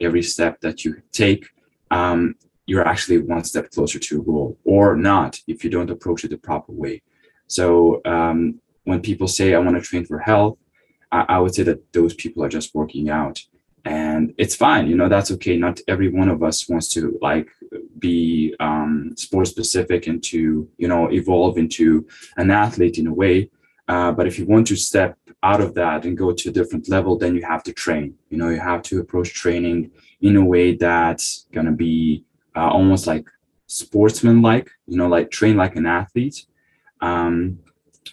every 0.00 0.22
step 0.22 0.60
that 0.60 0.84
you 0.84 1.02
take 1.12 1.48
um, 1.90 2.34
you're 2.68 2.86
actually 2.86 3.18
one 3.18 3.42
step 3.44 3.70
closer 3.70 3.98
to 3.98 4.20
a 4.20 4.22
goal 4.22 4.58
or 4.64 4.94
not 4.94 5.40
if 5.46 5.64
you 5.64 5.70
don't 5.70 5.90
approach 5.90 6.22
it 6.24 6.28
the 6.28 6.36
proper 6.36 6.70
way. 6.70 7.02
So 7.46 8.02
um, 8.04 8.60
when 8.84 9.00
people 9.00 9.26
say, 9.26 9.54
I 9.54 9.58
want 9.58 9.76
to 9.76 9.82
train 9.82 10.04
for 10.04 10.18
health, 10.18 10.58
I, 11.10 11.24
I, 11.30 11.38
would 11.38 11.54
say 11.54 11.62
that 11.62 11.94
those 11.94 12.12
people 12.12 12.44
are 12.44 12.48
just 12.50 12.74
working 12.74 13.08
out. 13.08 13.40
And 13.86 14.34
it's 14.36 14.54
fine, 14.54 14.86
you 14.86 14.96
know, 14.96 15.08
that's 15.08 15.30
okay. 15.32 15.56
Not 15.56 15.80
every 15.88 16.10
one 16.10 16.28
of 16.28 16.42
us 16.42 16.68
wants 16.68 16.88
to 16.90 17.18
like 17.22 17.48
be 17.98 18.54
um, 18.60 19.14
sport 19.16 19.48
specific 19.48 20.06
and 20.06 20.22
to, 20.24 20.68
you 20.76 20.88
know, 20.88 21.10
evolve 21.10 21.58
into 21.58 22.06
an 22.36 22.50
athlete 22.50 22.98
in 22.98 23.06
a 23.06 23.12
way. 23.12 23.50
Uh, 23.88 24.12
but 24.12 24.26
if 24.26 24.38
you 24.38 24.44
want 24.44 24.66
to 24.66 24.76
step 24.76 25.16
out 25.42 25.60
of 25.60 25.74
that 25.74 26.04
and 26.04 26.18
go 26.18 26.32
to 26.32 26.48
a 26.50 26.52
different 26.52 26.88
level, 26.88 27.16
then 27.16 27.34
you 27.34 27.42
have 27.42 27.62
to 27.62 27.72
train. 27.72 28.14
You 28.28 28.38
know, 28.38 28.50
you 28.50 28.60
have 28.60 28.82
to 28.82 29.00
approach 29.00 29.32
training 29.32 29.90
in 30.20 30.36
a 30.36 30.44
way 30.44 30.74
that's 30.74 31.46
going 31.52 31.66
to 31.66 31.72
be 31.72 32.24
uh, 32.56 32.68
almost 32.68 33.06
like 33.06 33.26
sportsman 33.68 34.40
like 34.40 34.70
you 34.86 34.96
know 34.96 35.06
like 35.06 35.30
train 35.30 35.56
like 35.56 35.76
an 35.76 35.86
athlete 35.86 36.46
um, 37.00 37.58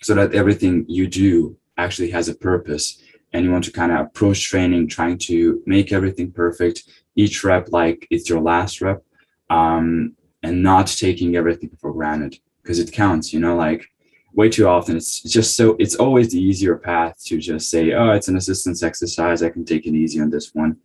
so 0.02 0.14
that 0.14 0.36
everything 0.36 0.86
you 0.88 1.08
do 1.08 1.58
actually 1.78 2.12
has 2.12 2.28
a 2.28 2.36
purpose 2.36 3.02
and 3.34 3.44
you 3.44 3.52
want 3.52 3.64
to 3.64 3.72
kind 3.72 3.92
of 3.92 4.02
approach 4.02 4.44
training 4.44 4.88
trying 4.88 5.18
to 5.18 5.64
make 5.66 5.92
everything 5.92 6.30
perfect 6.32 6.84
each 7.16 7.44
rep 7.44 7.70
like 7.72 8.06
it's 8.12 8.30
your 8.30 8.42
last 8.42 8.82
rep 8.82 9.02
um, 9.50 10.16
and 10.44 10.64
not 10.64 10.88
taking 10.88 11.36
everything 11.36 11.72
for 11.80 11.94
granted 11.94 12.38
because 12.62 12.80
it 12.80 12.92
counts 12.92 13.34
you 13.34 13.40
know 13.40 13.56
like 13.56 13.88
way 14.34 14.50
too 14.50 14.68
often 14.68 14.98
it's 14.98 15.22
just 15.22 15.56
so 15.56 15.76
it's 15.80 15.96
always 15.96 16.32
the 16.32 16.42
easier 16.42 16.76
path 16.78 17.16
to 17.24 17.38
just 17.38 17.70
say 17.70 17.94
oh 17.94 18.12
it's 18.12 18.28
an 18.28 18.36
assistance 18.36 18.84
exercise 18.84 19.42
i 19.42 19.50
can 19.50 19.64
take 19.64 19.86
it 19.86 19.94
easy 19.96 20.20
on 20.20 20.30
this 20.30 20.54
one 20.54 20.76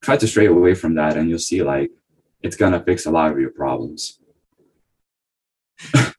try 0.00 0.16
to 0.16 0.26
stray 0.26 0.46
away 0.46 0.74
from 0.74 0.94
that 0.94 1.16
and 1.16 1.28
you'll 1.28 1.38
see 1.38 1.62
like 1.62 1.90
it's 2.42 2.56
to 2.56 2.80
fix 2.80 3.06
a 3.06 3.10
lot 3.10 3.30
of 3.30 3.38
your 3.38 3.50
problems. 3.50 4.18
That's 5.92 6.14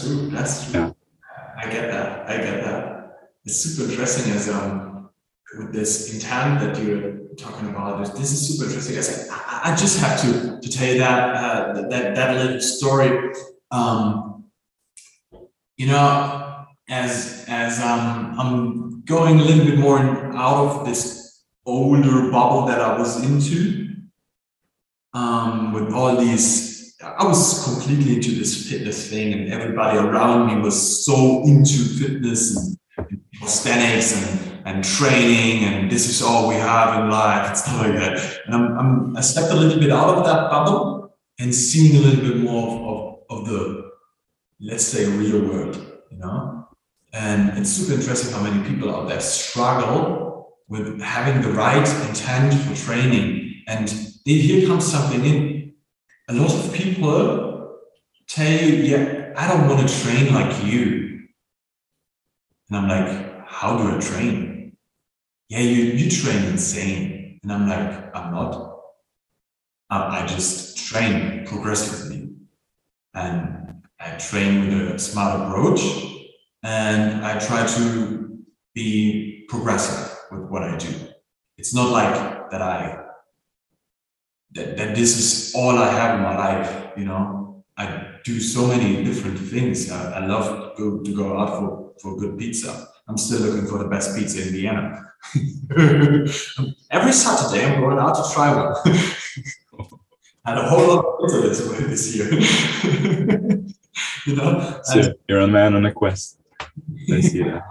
true. 0.00 0.30
That's 0.30 0.70
true. 0.70 0.80
Yeah. 0.80 0.92
I 1.56 1.70
get 1.70 1.90
that. 1.90 2.28
I 2.28 2.36
get 2.36 2.64
that. 2.64 3.30
It's 3.44 3.56
super 3.56 3.90
interesting 3.90 4.32
as 4.34 4.48
um 4.50 4.87
this 5.70 6.12
intent 6.12 6.60
that 6.60 6.82
you're 6.82 7.18
talking 7.36 7.68
about, 7.70 8.14
this, 8.16 8.32
is 8.32 8.48
super 8.48 8.68
interesting. 8.68 8.98
I, 8.98 9.00
said, 9.00 9.26
I 9.30 9.76
just 9.76 9.98
have 10.00 10.20
to 10.22 10.60
to 10.60 10.68
tell 10.70 10.92
you 10.92 10.98
that 10.98 11.34
uh, 11.34 11.88
that 11.88 12.14
that 12.14 12.36
little 12.36 12.60
story. 12.60 13.32
Um, 13.70 14.44
you 15.76 15.86
know, 15.86 16.66
as 16.88 17.44
as 17.48 17.80
um, 17.80 18.34
I'm 18.38 19.02
going 19.02 19.40
a 19.40 19.42
little 19.42 19.64
bit 19.64 19.78
more 19.78 19.98
out 20.36 20.80
of 20.80 20.86
this 20.86 21.44
older 21.64 22.30
bubble 22.30 22.66
that 22.66 22.80
I 22.80 22.98
was 22.98 23.22
into, 23.24 23.96
um, 25.14 25.72
with 25.72 25.92
all 25.92 26.16
these, 26.16 26.96
I 27.02 27.24
was 27.24 27.64
completely 27.64 28.16
into 28.16 28.32
this 28.32 28.70
fitness 28.70 29.08
thing, 29.08 29.32
and 29.32 29.52
everybody 29.52 29.98
around 29.98 30.48
me 30.48 30.60
was 30.60 31.04
so 31.06 31.42
into 31.44 31.84
fitness 31.84 32.56
and 32.96 33.20
calisthenics 33.38 34.16
and 34.16 34.47
and 34.64 34.84
training 34.84 35.64
and 35.64 35.90
this 35.90 36.08
is 36.08 36.22
all 36.22 36.48
we 36.48 36.54
have 36.54 37.02
in 37.02 37.10
life 37.10 37.48
and 37.48 37.56
stuff 37.56 37.80
like 37.80 37.94
that. 37.94 38.40
And 38.46 38.54
I'm, 38.54 38.78
I'm 38.78 39.16
I 39.16 39.20
stepped 39.20 39.52
a 39.52 39.56
little 39.56 39.80
bit 39.80 39.90
out 39.90 40.18
of 40.18 40.24
that 40.24 40.50
bubble 40.50 41.16
and 41.38 41.54
seeing 41.54 41.96
a 41.96 42.06
little 42.06 42.22
bit 42.22 42.36
more 42.38 42.68
of, 42.68 43.28
of, 43.30 43.38
of 43.38 43.46
the 43.48 43.90
let's 44.60 44.84
say 44.84 45.06
real 45.06 45.40
world, 45.48 45.76
you 46.10 46.18
know. 46.18 46.68
And 47.12 47.56
it's 47.58 47.70
super 47.70 47.98
interesting 47.98 48.32
how 48.32 48.42
many 48.42 48.68
people 48.68 48.94
out 48.94 49.08
there 49.08 49.20
struggle 49.20 50.58
with 50.68 51.00
having 51.00 51.42
the 51.42 51.50
right 51.50 51.88
intent 52.08 52.54
for 52.54 52.74
training. 52.74 53.62
And 53.66 53.88
here 54.24 54.66
comes 54.66 54.90
something 54.90 55.24
in. 55.24 55.74
A 56.28 56.34
lot 56.34 56.52
of 56.52 56.72
people 56.74 57.78
tell 58.28 58.50
you, 58.50 58.74
yeah, 58.82 59.32
I 59.36 59.48
don't 59.48 59.68
want 59.68 59.88
to 59.88 60.02
train 60.02 60.34
like 60.34 60.64
you. 60.64 61.26
And 62.68 62.76
I'm 62.76 62.88
like, 62.88 63.46
how 63.46 63.78
do 63.78 63.96
I 63.96 63.98
train? 63.98 64.47
Yeah, 65.48 65.60
you, 65.60 65.84
you 65.84 66.10
train 66.10 66.44
insane. 66.44 67.40
And 67.42 67.52
I'm 67.52 67.68
like, 67.68 68.16
I'm 68.16 68.32
not. 68.32 68.80
I, 69.90 70.22
I 70.22 70.26
just 70.26 70.76
train 70.76 71.46
progressively. 71.46 72.30
And 73.14 73.82
I 73.98 74.10
train 74.16 74.60
with 74.60 74.94
a 74.94 74.98
smart 74.98 75.40
approach. 75.40 75.80
And 76.62 77.24
I 77.24 77.38
try 77.38 77.66
to 77.66 78.38
be 78.74 79.46
progressive 79.48 80.16
with 80.30 80.42
what 80.50 80.62
I 80.62 80.76
do. 80.76 80.94
It's 81.56 81.74
not 81.74 81.90
like 81.90 82.50
that 82.50 82.62
I 82.62 83.04
that, 84.52 84.76
that 84.76 84.94
this 84.94 85.16
is 85.18 85.54
all 85.54 85.78
I 85.78 85.90
have 85.90 86.16
in 86.16 86.22
my 86.22 86.36
life, 86.36 86.92
you 86.96 87.04
know. 87.04 87.64
I 87.76 88.18
do 88.24 88.40
so 88.40 88.66
many 88.66 89.04
different 89.04 89.38
things. 89.38 89.90
I, 89.90 90.20
I 90.20 90.26
love 90.26 90.76
to 90.76 90.82
go 90.82 91.02
to 91.02 91.14
go 91.14 91.38
out 91.38 91.58
for, 91.58 91.92
for 92.00 92.16
good 92.16 92.38
pizza. 92.38 92.88
I'm 93.08 93.16
still 93.16 93.40
looking 93.40 93.66
for 93.66 93.78
the 93.78 93.88
best 93.88 94.16
pizza 94.16 94.42
in 94.42 94.52
Vienna. 94.52 95.04
Every 96.90 97.12
Saturday, 97.12 97.64
I'm 97.64 97.80
going 97.80 97.98
out 97.98 98.14
to 98.14 98.34
try 98.34 98.54
one. 98.54 98.74
and 100.44 100.58
a 100.58 100.68
whole 100.68 100.86
lot 100.88 101.04
of 101.04 101.20
pizza 101.20 101.40
this 101.40 101.60
this 101.86 102.16
year. 102.16 102.28
you 104.26 104.36
know, 104.36 104.80
so 104.82 105.00
and, 105.00 105.14
you're 105.26 105.40
a 105.40 105.48
man 105.48 105.74
on 105.74 105.86
a 105.86 105.92
quest. 105.92 106.38
I 107.10 107.20
see 107.20 107.42
that. 107.42 107.62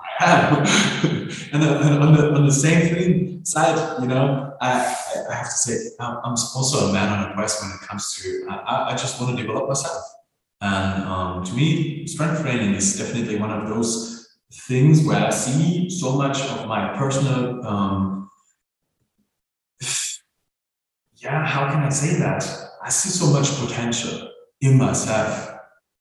and, 1.53 1.63
and 1.63 2.03
on 2.03 2.13
the 2.13 2.33
on 2.33 2.45
the 2.45 2.51
same 2.51 2.93
thing 2.93 3.45
side, 3.45 4.01
you 4.01 4.07
know, 4.07 4.55
I, 4.59 4.95
I 5.29 5.35
have 5.35 5.45
to 5.45 5.51
say 5.51 5.77
I'm 5.99 6.35
also 6.55 6.89
a 6.89 6.93
man 6.93 7.09
on 7.09 7.31
a 7.31 7.33
quest 7.35 7.61
when 7.61 7.71
it 7.71 7.81
comes 7.87 8.15
to 8.15 8.47
I, 8.49 8.91
I 8.91 8.95
just 8.95 9.21
want 9.21 9.37
to 9.37 9.41
develop 9.41 9.67
myself. 9.67 10.03
And 10.59 11.03
um, 11.03 11.43
to 11.43 11.53
me, 11.53 12.07
strength 12.07 12.41
training 12.41 12.73
is 12.73 12.97
definitely 12.97 13.35
one 13.35 13.51
of 13.51 13.69
those 13.69 14.16
things 14.51 15.05
where 15.05 15.25
I 15.25 15.29
see 15.29 15.89
so 15.89 16.13
much 16.13 16.39
of 16.41 16.67
my 16.67 16.97
personal, 16.97 17.65
um, 17.65 18.29
yeah, 21.15 21.45
how 21.45 21.69
can 21.71 21.83
I 21.83 21.89
say 21.89 22.17
that? 22.19 22.43
I 22.83 22.89
see 22.89 23.09
so 23.09 23.27
much 23.27 23.49
potential 23.59 24.31
in 24.61 24.77
myself. 24.77 25.53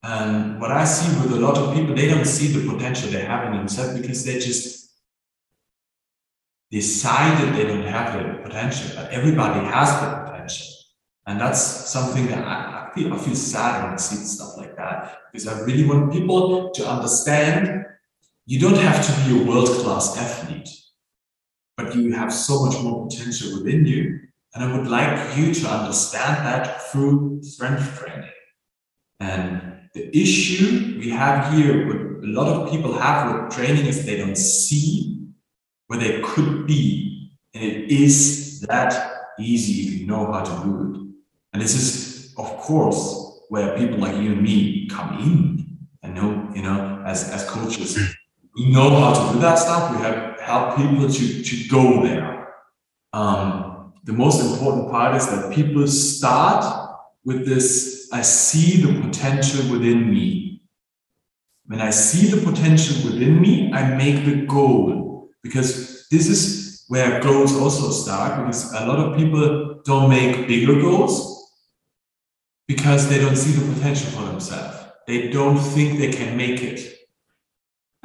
And 0.03 0.61
what 0.61 0.71
I 0.71 0.85
see 0.85 1.21
with 1.21 1.33
a 1.33 1.41
lot 1.41 1.57
of 1.59 1.75
people, 1.75 1.95
they 1.95 2.09
don't 2.09 2.27
see 2.27 2.49
the 2.49 2.71
potential 2.71 3.11
they 3.11 3.23
have 3.23 3.47
in 3.47 3.59
themselves 3.59 3.99
because 3.99 4.25
they 4.25 4.39
just 4.39 4.93
decided 6.71 7.55
they 7.55 7.67
don't 7.67 7.83
have 7.83 8.13
the 8.13 8.43
potential. 8.43 8.91
But 8.95 9.11
everybody 9.11 9.67
has 9.67 10.01
the 10.01 10.31
potential. 10.31 10.67
And 11.27 11.41
that's 11.41 11.61
something 11.61 12.27
that 12.29 12.47
I, 12.47 12.89
I 12.89 12.95
feel 12.95 13.13
I 13.13 13.19
feel 13.19 13.35
sad 13.35 13.83
when 13.83 13.95
I 13.95 13.97
see 13.97 14.17
stuff 14.17 14.57
like 14.57 14.77
that. 14.77 15.19
Because 15.33 15.49
I 15.49 15.61
really 15.63 15.85
want 15.85 16.13
people 16.13 16.71
to 16.71 16.89
understand 16.89 17.85
you 18.47 18.61
don't 18.61 18.79
have 18.79 19.05
to 19.05 19.29
be 19.29 19.41
a 19.41 19.45
world 19.45 19.69
class 19.69 20.17
athlete, 20.17 20.69
but 21.77 21.97
you 21.97 22.13
have 22.13 22.33
so 22.33 22.65
much 22.65 22.81
more 22.81 23.07
potential 23.07 23.59
within 23.59 23.85
you. 23.85 24.21
And 24.55 24.65
I 24.65 24.77
would 24.77 24.87
like 24.87 25.37
you 25.37 25.53
to 25.53 25.69
understand 25.69 26.47
that 26.47 26.81
through 26.85 27.43
strength 27.43 27.99
training. 27.99 28.31
And 29.19 29.89
the 29.95 30.17
issue 30.17 30.97
we 30.99 31.11
have 31.11 31.53
here, 31.55 31.89
what 31.89 31.97
a 32.25 32.29
lot 32.29 32.47
of 32.47 32.71
people 32.71 32.97
have 32.97 33.35
with 33.35 33.53
training, 33.53 33.87
is 33.87 34.07
they 34.07 34.17
don't 34.17 34.39
see 34.39 35.27
where 35.89 35.99
they 35.99 36.21
could 36.23 36.69
be. 36.69 37.33
And 37.53 37.65
it 37.65 37.91
is 37.91 38.61
that 38.61 39.13
easy 39.41 39.89
if 39.89 40.01
you 40.01 40.07
know 40.07 40.33
how 40.33 40.45
to 40.45 40.65
do 40.65 40.93
it. 40.95 41.01
And 41.53 41.63
this 41.63 41.75
is, 41.75 42.33
of 42.39 42.57
course, 42.59 43.41
where 43.49 43.77
people 43.77 43.99
like 43.99 44.17
you 44.17 44.33
and 44.33 44.43
me 44.43 44.87
come 44.89 45.19
in 45.19 45.79
and 46.03 46.15
know, 46.15 46.49
you 46.55 46.63
know, 46.63 47.03
as, 47.05 47.29
as 47.31 47.49
coaches 47.49 48.17
we 48.57 48.71
know 48.71 48.99
how 49.01 49.13
to 49.13 49.35
do 49.35 49.41
that 49.41 49.59
stuff. 49.59 49.95
We 49.95 50.03
have 50.03 50.41
helped 50.41 50.79
people 50.79 51.09
to, 51.09 51.43
to 51.43 51.69
go 51.69 52.03
there. 52.03 52.55
Um, 53.13 53.93
the 54.05 54.13
most 54.13 54.41
important 54.41 54.91
part 54.91 55.17
is 55.17 55.27
that 55.29 55.53
people 55.53 55.87
start 55.87 56.65
with 57.25 57.47
this 57.47 57.97
I 58.13 58.23
see 58.23 58.81
the 58.81 59.01
potential 59.03 59.71
within 59.71 60.11
me. 60.11 60.63
When 61.67 61.81
I 61.81 61.91
see 61.91 62.29
the 62.29 62.41
potential 62.51 63.11
within 63.11 63.41
me, 63.41 63.73
I 63.73 63.95
make 63.95 64.25
the 64.25 64.47
goal 64.47 65.31
because 65.43 66.07
this 66.09 66.29
is 66.29 66.85
where 66.89 67.21
goals 67.21 67.57
also 67.57 67.91
start 67.91 68.39
because 68.39 68.73
a 68.73 68.87
lot 68.87 69.01
of 69.01 69.17
people 69.17 69.81
don't 69.85 70.09
make 70.09 70.47
bigger 70.47 70.81
goals 70.81 71.51
because 72.69 73.09
they 73.09 73.19
don't 73.19 73.37
see 73.37 73.53
the 73.59 73.75
potential 73.75 74.09
for 74.11 74.25
themselves. 74.27 74.77
They 75.09 75.31
don't 75.31 75.59
think 75.59 75.99
they 75.99 76.13
can 76.13 76.37
make 76.37 76.63
it. 76.63 76.96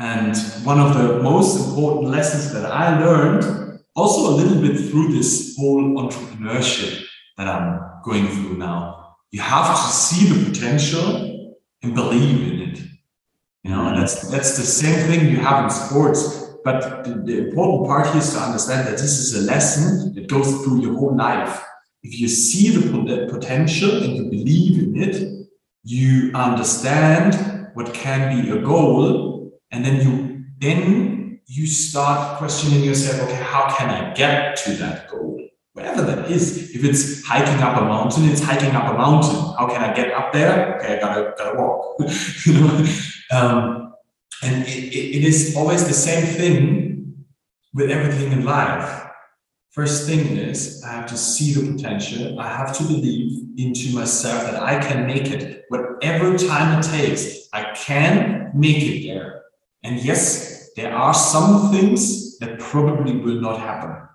And 0.02 0.36
one 0.66 0.80
of 0.80 0.96
the 0.98 1.22
most 1.22 1.70
important 1.70 2.10
lessons 2.10 2.52
that 2.54 2.66
I 2.66 3.00
learned, 3.00 3.82
also 3.96 4.32
a 4.32 4.36
little 4.36 4.60
bit 4.60 4.76
through 4.90 5.14
this 5.14 5.56
whole 5.60 5.84
entrepreneurship 6.02 7.06
that 7.38 7.48
I'm 7.48 8.02
going 8.04 8.28
through 8.28 8.58
now, 8.58 9.18
you 9.30 9.42
have 9.42 9.68
to 9.68 9.92
see 9.92 10.26
the 10.26 10.50
potential 10.50 11.52
and 11.84 11.94
believe 11.94 12.52
in 12.52 12.70
it. 12.70 12.80
You 13.64 13.70
know, 13.70 13.96
that's 13.96 14.28
that's 14.32 14.58
the 14.58 14.64
same 14.64 15.08
thing 15.08 15.30
you 15.30 15.38
have 15.38 15.66
in 15.66 15.70
sports. 15.70 16.48
But 16.64 17.04
the, 17.04 17.22
the 17.24 17.38
important 17.50 17.86
part 17.86 18.08
here 18.08 18.18
is 18.18 18.34
to 18.34 18.40
understand 18.40 18.88
that 18.88 18.98
this 18.98 19.20
is 19.20 19.36
a 19.36 19.46
lesson 19.46 20.16
that 20.16 20.28
goes 20.28 20.64
through 20.64 20.82
your 20.82 20.96
whole 20.96 21.16
life. 21.16 21.64
If 22.02 22.20
you 22.20 22.28
see 22.28 22.76
the 22.76 23.28
potential 23.32 24.04
and 24.04 24.16
you 24.16 24.24
believe 24.32 24.80
in 24.80 25.00
it, 25.00 25.48
you 25.84 26.32
understand 26.34 27.70
what 27.76 27.94
can 27.94 28.42
be 28.42 28.50
a 28.50 28.62
goal 28.62 29.31
and 29.72 29.86
then 29.86 30.02
you 30.02 30.44
then 30.60 31.40
you 31.48 31.66
start 31.66 32.38
questioning 32.38 32.84
yourself 32.84 33.22
okay 33.22 33.42
how 33.42 33.74
can 33.76 33.90
i 33.90 34.14
get 34.14 34.56
to 34.56 34.72
that 34.74 35.10
goal? 35.10 35.40
Whatever 35.74 36.02
that 36.04 36.30
is 36.30 36.76
if 36.76 36.84
it's 36.84 37.26
hiking 37.26 37.62
up 37.62 37.82
a 37.82 37.86
mountain 37.86 38.30
it's 38.30 38.42
hiking 38.42 38.72
up 38.72 38.94
a 38.94 38.98
mountain. 38.98 39.36
How 39.58 39.68
can 39.68 39.82
i 39.82 39.94
get 39.94 40.12
up 40.12 40.34
there? 40.34 40.78
Okay 40.78 40.98
i 40.98 41.00
gotta 41.00 41.34
gotta 41.38 41.58
walk. 41.60 41.98
You 42.46 42.54
know? 42.54 42.86
Um, 43.32 43.94
and 44.44 44.68
it, 44.68 44.94
it, 44.94 45.16
it 45.18 45.24
is 45.24 45.56
always 45.56 45.88
the 45.88 45.94
same 45.94 46.26
thing 46.26 47.26
with 47.74 47.90
everything 47.90 48.34
in 48.34 48.44
life. 48.44 49.08
First 49.72 50.06
thing 50.08 50.38
is 50.38 50.84
i 50.84 50.92
have 50.92 51.08
to 51.08 51.18
see 51.18 51.54
the 51.54 51.72
potential. 51.72 52.40
I 52.40 52.50
have 52.50 52.76
to 52.78 52.84
believe 52.84 53.48
into 53.58 53.96
myself 53.96 54.44
that 54.44 54.62
i 54.62 54.78
can 54.80 55.08
make 55.08 55.28
it. 55.32 55.64
Whatever 55.70 56.38
time 56.38 56.80
it 56.80 56.84
takes 56.84 57.48
i 57.54 57.72
can 57.74 58.52
make 58.54 58.84
it 58.84 59.08
there 59.08 59.41
and 59.84 60.00
yes, 60.00 60.72
there 60.76 60.94
are 60.94 61.14
some 61.14 61.72
things 61.72 62.38
that 62.40 62.60
probably 62.60 63.18
will 63.18 63.42
not 63.42 63.60
happen. 63.60 64.08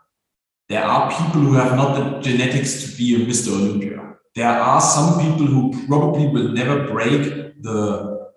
There 0.68 0.82
are 0.82 1.10
people 1.10 1.40
who 1.42 1.54
have 1.54 1.76
not 1.76 1.94
the 1.94 2.20
genetics 2.20 2.84
to 2.84 2.96
be 2.96 3.14
a 3.14 3.26
Mr. 3.26 3.52
Olympia. 3.52 4.14
There 4.34 4.48
are 4.48 4.80
some 4.80 5.20
people 5.20 5.46
who 5.46 5.86
probably 5.86 6.28
will 6.28 6.48
never 6.48 6.86
break 6.86 7.62
the, 7.62 8.28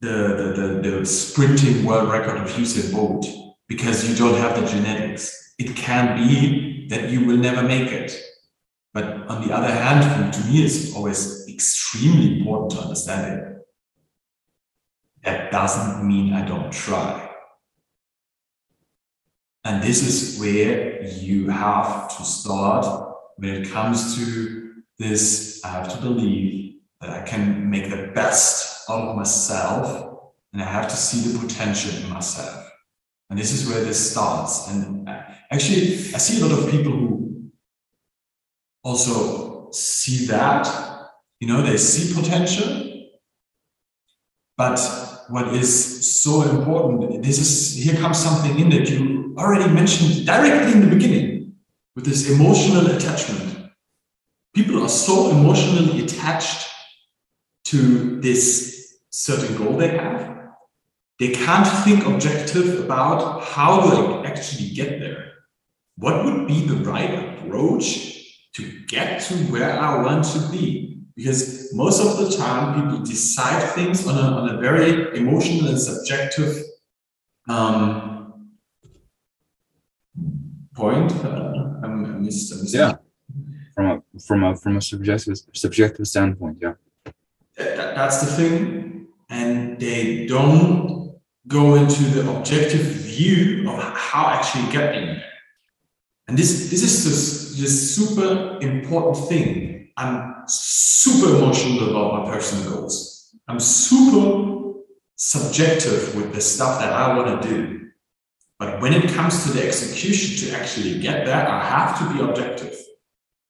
the, 0.00 0.10
the, 0.10 0.80
the, 0.82 0.90
the 0.90 1.06
sprinting 1.06 1.84
world 1.84 2.10
record 2.10 2.38
of 2.38 2.50
Usain 2.50 2.92
Bolt 2.92 3.26
because 3.68 4.08
you 4.08 4.16
don't 4.16 4.38
have 4.38 4.60
the 4.60 4.66
genetics. 4.66 5.54
It 5.58 5.76
can 5.76 6.16
be 6.16 6.88
that 6.88 7.10
you 7.10 7.24
will 7.24 7.36
never 7.36 7.62
make 7.62 7.92
it. 7.92 8.18
But 8.92 9.04
on 9.28 9.46
the 9.46 9.54
other 9.54 9.72
hand, 9.72 10.32
to 10.34 10.40
me, 10.46 10.64
it's 10.64 10.94
always 10.94 11.48
extremely 11.48 12.38
important 12.38 12.72
to 12.72 12.78
understand 12.80 13.38
it 13.38 13.53
that 15.24 15.50
doesn't 15.50 16.06
mean 16.06 16.32
I 16.32 16.46
don't 16.46 16.72
try. 16.72 17.30
And 19.64 19.82
this 19.82 20.02
is 20.02 20.38
where 20.38 21.02
you 21.02 21.48
have 21.48 22.14
to 22.16 22.24
start 22.24 23.16
when 23.36 23.54
it 23.54 23.70
comes 23.70 24.16
to 24.16 24.74
this. 24.98 25.64
I 25.64 25.68
have 25.68 25.88
to 25.94 26.00
believe 26.02 26.76
that 27.00 27.10
I 27.10 27.22
can 27.22 27.70
make 27.70 27.88
the 27.88 28.12
best 28.14 28.88
out 28.90 29.08
of 29.08 29.16
myself 29.16 30.30
and 30.52 30.62
I 30.62 30.66
have 30.66 30.88
to 30.88 30.96
see 30.96 31.30
the 31.30 31.38
potential 31.38 31.96
in 31.96 32.10
myself. 32.10 32.70
And 33.30 33.38
this 33.38 33.52
is 33.52 33.68
where 33.68 33.82
this 33.82 34.12
starts. 34.12 34.68
And 34.68 35.08
uh, 35.08 35.22
actually, 35.50 35.94
I 36.14 36.18
see 36.18 36.40
a 36.40 36.46
lot 36.46 36.58
of 36.58 36.70
people 36.70 36.92
who 36.92 37.50
also 38.82 39.70
see 39.72 40.26
that, 40.26 40.68
you 41.40 41.48
know, 41.48 41.62
they 41.62 41.78
see 41.78 42.14
potential. 42.14 43.08
But 44.56 44.78
what 45.28 45.54
is 45.54 46.22
so 46.22 46.42
important, 46.42 47.22
this 47.22 47.38
is 47.38 47.84
here 47.84 47.96
comes 48.00 48.18
something 48.18 48.58
in 48.58 48.68
that 48.70 48.88
you 48.88 49.34
already 49.38 49.72
mentioned 49.72 50.26
directly 50.26 50.72
in 50.72 50.80
the 50.80 50.94
beginning 50.94 51.54
with 51.94 52.04
this 52.04 52.30
emotional 52.30 52.86
attachment. 52.88 53.70
People 54.54 54.82
are 54.82 54.88
so 54.88 55.30
emotionally 55.30 56.04
attached 56.04 56.68
to 57.64 58.20
this 58.20 58.98
certain 59.10 59.56
goal 59.56 59.76
they 59.76 59.88
have 59.88 60.34
they 61.18 61.28
can't 61.28 61.66
think 61.84 62.04
objective 62.06 62.84
about 62.84 63.44
how 63.44 63.80
do 63.80 63.96
I 63.96 64.26
actually 64.26 64.70
get 64.70 64.98
there. 64.98 65.32
What 65.96 66.24
would 66.24 66.48
be 66.48 66.66
the 66.66 66.76
right 66.76 67.38
approach 67.38 68.42
to 68.54 68.84
get 68.88 69.20
to 69.22 69.34
where 69.52 69.78
I 69.78 70.02
want 70.02 70.24
to 70.24 70.40
be? 70.50 70.93
Because 71.16 71.72
most 71.74 72.00
of 72.00 72.18
the 72.18 72.36
time, 72.36 72.74
people 72.74 73.04
decide 73.04 73.70
things 73.70 74.06
on 74.06 74.18
a, 74.18 74.36
on 74.38 74.54
a 74.54 74.60
very 74.60 75.16
emotional 75.16 75.68
and 75.68 75.80
subjective 75.80 76.62
um, 77.48 78.50
point. 80.74 81.12
Uh, 81.24 81.52
I 81.82 81.86
missed, 81.86 82.52
I 82.52 82.56
missed 82.62 82.74
yeah, 82.74 82.94
from 83.74 83.86
a 83.86 84.20
from 84.20 84.44
a 84.44 84.56
from 84.56 84.76
a 84.76 84.82
subjective 84.82 85.38
subjective 85.52 86.06
standpoint, 86.08 86.58
yeah. 86.60 86.74
That, 87.56 87.94
that's 87.94 88.20
the 88.20 88.26
thing, 88.26 89.06
and 89.30 89.78
they 89.78 90.26
don't 90.26 91.14
go 91.46 91.74
into 91.76 92.02
the 92.04 92.28
objective 92.36 92.80
view 92.80 93.70
of 93.70 93.78
how 93.96 94.28
actually 94.28 94.72
getting 94.72 95.06
there. 95.06 95.24
And 96.26 96.38
this, 96.38 96.70
this 96.70 96.82
is 96.82 97.04
this, 97.04 97.60
this 97.60 97.96
super 97.96 98.58
important 98.62 99.28
thing. 99.28 99.73
I'm 99.96 100.42
super 100.48 101.36
emotional 101.36 101.90
about 101.90 102.24
my 102.24 102.32
personal 102.32 102.72
goals. 102.72 103.34
I'm 103.46 103.60
super 103.60 104.72
subjective 105.16 106.16
with 106.16 106.34
the 106.34 106.40
stuff 106.40 106.80
that 106.80 106.92
I 106.92 107.16
want 107.16 107.42
to 107.42 107.48
do. 107.48 107.90
But 108.58 108.80
when 108.80 108.92
it 108.92 109.10
comes 109.10 109.44
to 109.44 109.52
the 109.52 109.66
execution 109.66 110.48
to 110.48 110.56
actually 110.56 111.00
get 111.00 111.24
there, 111.26 111.48
I 111.48 111.64
have 111.64 111.98
to 111.98 112.12
be 112.12 112.20
objective. 112.20 112.76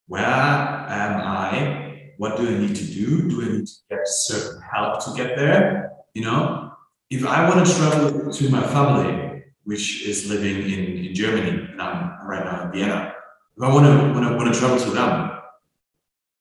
Where 0.06 0.24
am 0.24 1.20
I? 1.20 2.12
What 2.18 2.36
do 2.36 2.46
I 2.46 2.58
need 2.58 2.76
to 2.76 2.84
do? 2.84 3.28
Do 3.28 3.42
I 3.42 3.48
need 3.52 3.66
to 3.66 3.72
get 3.90 4.06
certain 4.06 4.60
help 4.62 5.04
to 5.04 5.14
get 5.16 5.36
there? 5.36 5.92
You 6.14 6.24
know, 6.24 6.72
if 7.10 7.24
I 7.26 7.48
want 7.48 7.66
to 7.66 7.74
travel 7.74 8.32
to 8.32 8.48
my 8.50 8.62
family, 8.62 9.44
which 9.64 10.06
is 10.06 10.28
living 10.28 10.70
in, 10.70 11.06
in 11.06 11.14
Germany, 11.14 11.68
and 11.72 11.80
I'm 11.80 12.26
right 12.26 12.44
now 12.44 12.64
in 12.64 12.72
Vienna, 12.72 13.14
if 13.56 13.62
I 13.62 13.72
want 13.72 13.86
to, 13.86 14.20
want 14.20 14.28
to, 14.28 14.36
want 14.36 14.54
to 14.54 14.58
travel 14.58 14.78
to 14.78 14.90
them, 14.90 15.33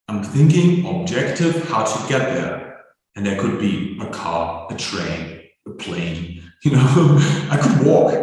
I'm 0.07 0.23
thinking 0.23 0.85
objective 0.85 1.67
how 1.69 1.83
to 1.83 2.09
get 2.09 2.33
there. 2.33 2.83
And 3.15 3.25
there 3.25 3.39
could 3.39 3.59
be 3.59 3.97
a 4.01 4.07
car, 4.07 4.67
a 4.71 4.75
train, 4.75 5.41
a 5.67 5.71
plane, 5.71 6.43
you 6.63 6.71
know, 6.71 7.17
I 7.51 7.57
could 7.61 7.85
walk. 7.85 8.13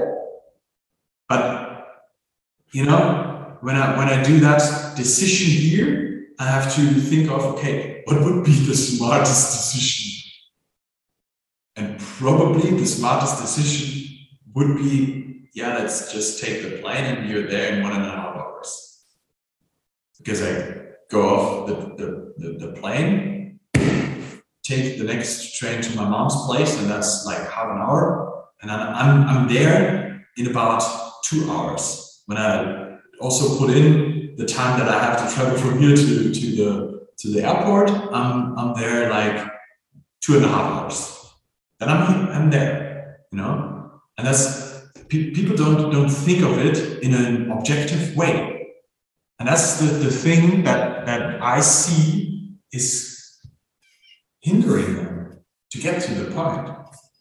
But, 1.29 1.87
you 2.73 2.85
know, 2.87 3.59
when 3.61 3.77
I, 3.77 3.97
when 3.99 4.09
I 4.09 4.23
do 4.23 4.41
that 4.41 4.97
decision 4.97 5.49
here, 5.49 6.27
I 6.39 6.47
have 6.47 6.75
to 6.75 6.81
think 7.01 7.31
of, 7.31 7.43
okay, 7.55 8.03
what 8.07 8.23
would 8.23 8.45
be 8.45 8.53
the 8.53 8.75
smartest 8.75 9.53
decision? 9.53 10.33
And 11.77 12.01
probably 12.01 12.71
the 12.71 12.87
smartest 12.87 13.41
decision 13.41 14.19
would 14.55 14.77
be, 14.77 15.49
yeah, 15.55 15.79
let's 15.79 16.13
just 16.13 16.43
take 16.43 16.63
the 16.63 16.79
plane 16.79 17.05
and 17.05 17.31
you're 17.31 17.47
there 17.47 17.75
in 17.75 17.83
one 17.83 17.93
and 17.93 18.05
a 18.05 18.11
half 18.11 18.37
hours. 18.37 19.05
Because 20.19 20.43
I 20.43 20.90
go 21.11 21.29
off 21.29 21.67
the, 21.67 21.75
the, 21.75 22.35
the, 22.39 22.67
the 22.67 22.73
plane, 22.81 23.61
take 24.63 24.99
the 24.99 25.05
next 25.05 25.59
train 25.59 25.83
to 25.83 25.97
my 25.97 26.09
mom's 26.09 26.37
place, 26.47 26.79
and 26.81 26.91
that's 26.91 27.27
like 27.27 27.39
half 27.51 27.67
an 27.67 27.79
hour. 27.79 28.47
And 28.63 28.71
I'm, 28.71 28.95
I'm, 28.95 29.29
I'm 29.29 29.49
there 29.49 30.25
in 30.37 30.47
about 30.47 30.83
two 31.25 31.51
hours. 31.51 32.23
When 32.27 32.39
I 32.39 32.99
also 33.21 33.59
put 33.59 33.71
in 33.77 34.35
the 34.37 34.47
time 34.47 34.79
that 34.79 34.89
I 34.89 34.99
have 35.03 35.29
to 35.29 35.35
travel 35.35 35.59
from 35.59 35.79
here 35.79 35.97
to, 35.97 36.33
to 36.33 36.47
the 36.57 37.01
to 37.19 37.31
the 37.31 37.47
airport, 37.47 37.91
I'm, 37.91 38.59
I'm 38.59 38.81
there 38.81 39.11
like 39.11 39.47
two 40.23 40.37
and 40.37 40.45
a 40.45 40.49
half 40.49 40.65
hours 40.73 41.21
then 41.81 41.89
I'm 41.89 42.29
I'm 42.29 42.51
there, 42.51 43.25
you 43.33 43.39
know, 43.39 43.91
and 44.17 44.27
that's 44.27 44.83
pe- 45.09 45.31
people 45.31 45.57
don't 45.57 45.91
don't 45.91 46.11
think 46.11 46.43
of 46.43 46.59
it 46.59 47.03
in 47.03 47.15
an 47.15 47.51
objective 47.51 48.15
way, 48.15 48.60
and 49.41 49.49
that's 49.49 49.81
the, 49.81 49.87
the 49.87 50.11
thing 50.11 50.63
that 50.65 51.07
that 51.07 51.43
I 51.43 51.61
see 51.61 52.55
is 52.73 53.39
hindering 54.41 54.95
them 54.97 55.41
to 55.71 55.79
get 55.79 56.01
to 56.03 56.15
the 56.15 56.31
point. 56.31 56.69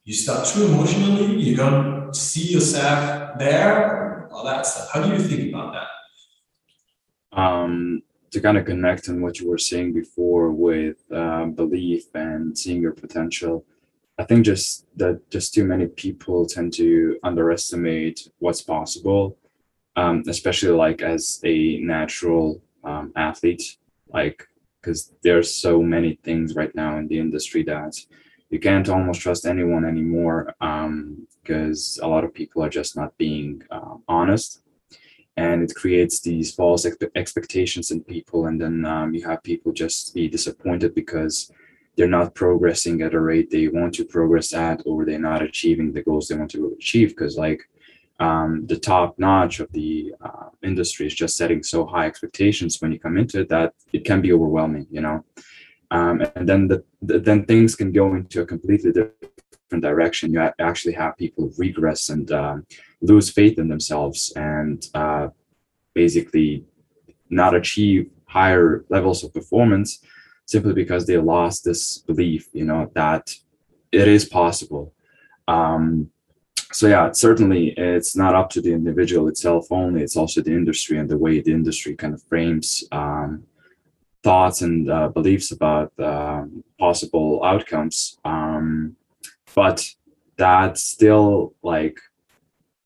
You 0.03 0.13
start 0.13 0.45
too 0.47 0.65
emotionally, 0.65 1.41
you 1.41 1.55
don't 1.55 2.15
see 2.15 2.53
yourself 2.53 3.39
there, 3.39 4.29
all 4.31 4.43
that 4.43 4.65
stuff. 4.65 4.89
How 4.91 5.01
do 5.01 5.09
you 5.11 5.19
think 5.19 5.53
about 5.53 5.73
that? 5.73 7.39
Um, 7.39 8.01
to 8.31 8.41
kind 8.41 8.57
of 8.57 8.65
connect 8.65 9.09
on 9.09 9.21
what 9.21 9.39
you 9.39 9.49
were 9.49 9.57
saying 9.57 9.93
before 9.93 10.51
with 10.51 10.97
uh, 11.11 11.45
belief 11.45 12.05
and 12.13 12.55
seeing 12.57 12.81
your 12.81 12.93
potential 12.93 13.65
I 14.19 14.25
think 14.25 14.45
just 14.45 14.85
that 14.97 15.31
just 15.31 15.53
too 15.53 15.63
many 15.63 15.87
people 15.87 16.45
tend 16.45 16.73
to 16.73 17.17
underestimate 17.23 18.29
what's 18.39 18.61
possible, 18.61 19.37
um, 19.99 20.23
especially 20.27 20.71
like 20.85 21.01
as 21.01 21.41
a 21.43 21.77
natural 21.79 22.61
um, 22.83 23.11
athlete, 23.15 23.77
like 24.07 24.47
because 24.79 25.13
there's 25.23 25.53
so 25.53 25.83
many 25.83 26.11
things 26.23 26.55
right 26.55 26.73
now 26.73 26.97
in 26.97 27.07
the 27.09 27.19
industry 27.19 27.63
that 27.63 27.93
you 28.49 28.59
can't 28.59 28.87
almost 28.87 29.21
trust 29.21 29.45
anyone 29.45 29.83
anymore 29.83 30.55
because 31.43 31.99
um, 31.99 32.05
a 32.05 32.07
lot 32.07 32.23
of 32.23 32.33
people 32.33 32.63
are 32.63 32.69
just 32.69 32.95
not 32.95 33.17
being 33.17 33.61
uh, 33.71 33.95
honest. 34.07 34.61
And 35.35 35.63
it 35.63 35.75
creates 35.75 36.19
these 36.21 36.53
false 36.53 36.85
expectations 37.15 37.91
in 37.91 38.03
people 38.03 38.47
and 38.47 38.59
then 38.59 38.85
um, 38.85 39.13
you 39.13 39.25
have 39.25 39.43
people 39.43 39.71
just 39.71 40.13
be 40.13 40.27
disappointed 40.27 40.93
because 40.95 41.51
they're 41.95 42.17
not 42.19 42.35
progressing 42.35 43.01
at 43.01 43.13
a 43.13 43.19
rate 43.19 43.49
they 43.49 43.67
want 43.67 43.93
to 43.95 44.05
progress 44.05 44.53
at 44.53 44.81
or 44.85 45.05
they're 45.05 45.27
not 45.31 45.41
achieving 45.41 45.93
the 45.93 46.01
goals 46.01 46.27
they 46.27 46.35
want 46.35 46.51
to 46.51 46.73
achieve 46.77 47.09
because 47.09 47.37
like 47.37 47.61
um, 48.19 48.65
the 48.67 48.77
top 48.77 49.17
notch 49.17 49.59
of 49.59 49.71
the 49.71 50.13
uh, 50.21 50.49
industry 50.63 51.05
is 51.07 51.15
just 51.15 51.37
setting 51.37 51.63
so 51.63 51.85
high 51.85 52.05
expectations 52.05 52.81
when 52.81 52.91
you 52.91 52.99
come 52.99 53.17
into 53.17 53.41
it 53.41 53.49
that 53.49 53.73
it 53.93 54.05
can 54.05 54.21
be 54.21 54.33
overwhelming 54.33 54.87
you 54.89 55.01
know 55.01 55.23
um, 55.91 56.21
and 56.35 56.47
then 56.47 56.67
the, 56.67 56.83
the, 57.01 57.19
then 57.19 57.45
things 57.45 57.75
can 57.75 57.91
go 57.91 58.13
into 58.15 58.41
a 58.41 58.45
completely 58.45 58.91
different 58.91 59.83
direction 59.83 60.33
you 60.33 60.49
actually 60.59 60.93
have 60.93 61.17
people 61.17 61.51
regress 61.57 62.09
and 62.09 62.31
um, 62.31 62.65
lose 63.01 63.29
faith 63.29 63.57
in 63.57 63.67
themselves 63.67 64.33
and 64.35 64.87
uh, 64.93 65.27
basically 65.93 66.65
not 67.29 67.55
achieve 67.55 68.09
higher 68.25 68.85
levels 68.89 69.23
of 69.23 69.33
performance 69.33 69.99
simply 70.45 70.73
because 70.73 71.05
they 71.05 71.17
lost 71.17 71.63
this 71.63 71.99
belief, 71.99 72.47
you 72.53 72.65
know, 72.65 72.91
that 72.95 73.33
it 73.91 74.07
is 74.07 74.25
possible. 74.25 74.93
Um, 75.47 76.09
so 76.71 76.87
yeah, 76.87 77.11
certainly 77.11 77.73
it's 77.77 78.15
not 78.15 78.35
up 78.35 78.49
to 78.51 78.61
the 78.61 78.71
individual 78.71 79.27
itself 79.27 79.71
only. 79.71 80.03
It's 80.03 80.17
also 80.17 80.41
the 80.41 80.53
industry 80.53 80.97
and 80.97 81.09
the 81.09 81.17
way 81.17 81.41
the 81.41 81.51
industry 81.51 81.95
kind 81.95 82.13
of 82.13 82.21
frames 82.23 82.83
um, 82.91 83.43
thoughts 84.23 84.61
and 84.61 84.89
uh, 84.89 85.09
beliefs 85.09 85.51
about 85.51 85.91
uh, 85.99 86.43
possible 86.77 87.43
outcomes. 87.43 88.17
Um, 88.23 88.95
but 89.55 89.89
that 90.37 90.77
still 90.77 91.53
like 91.63 91.99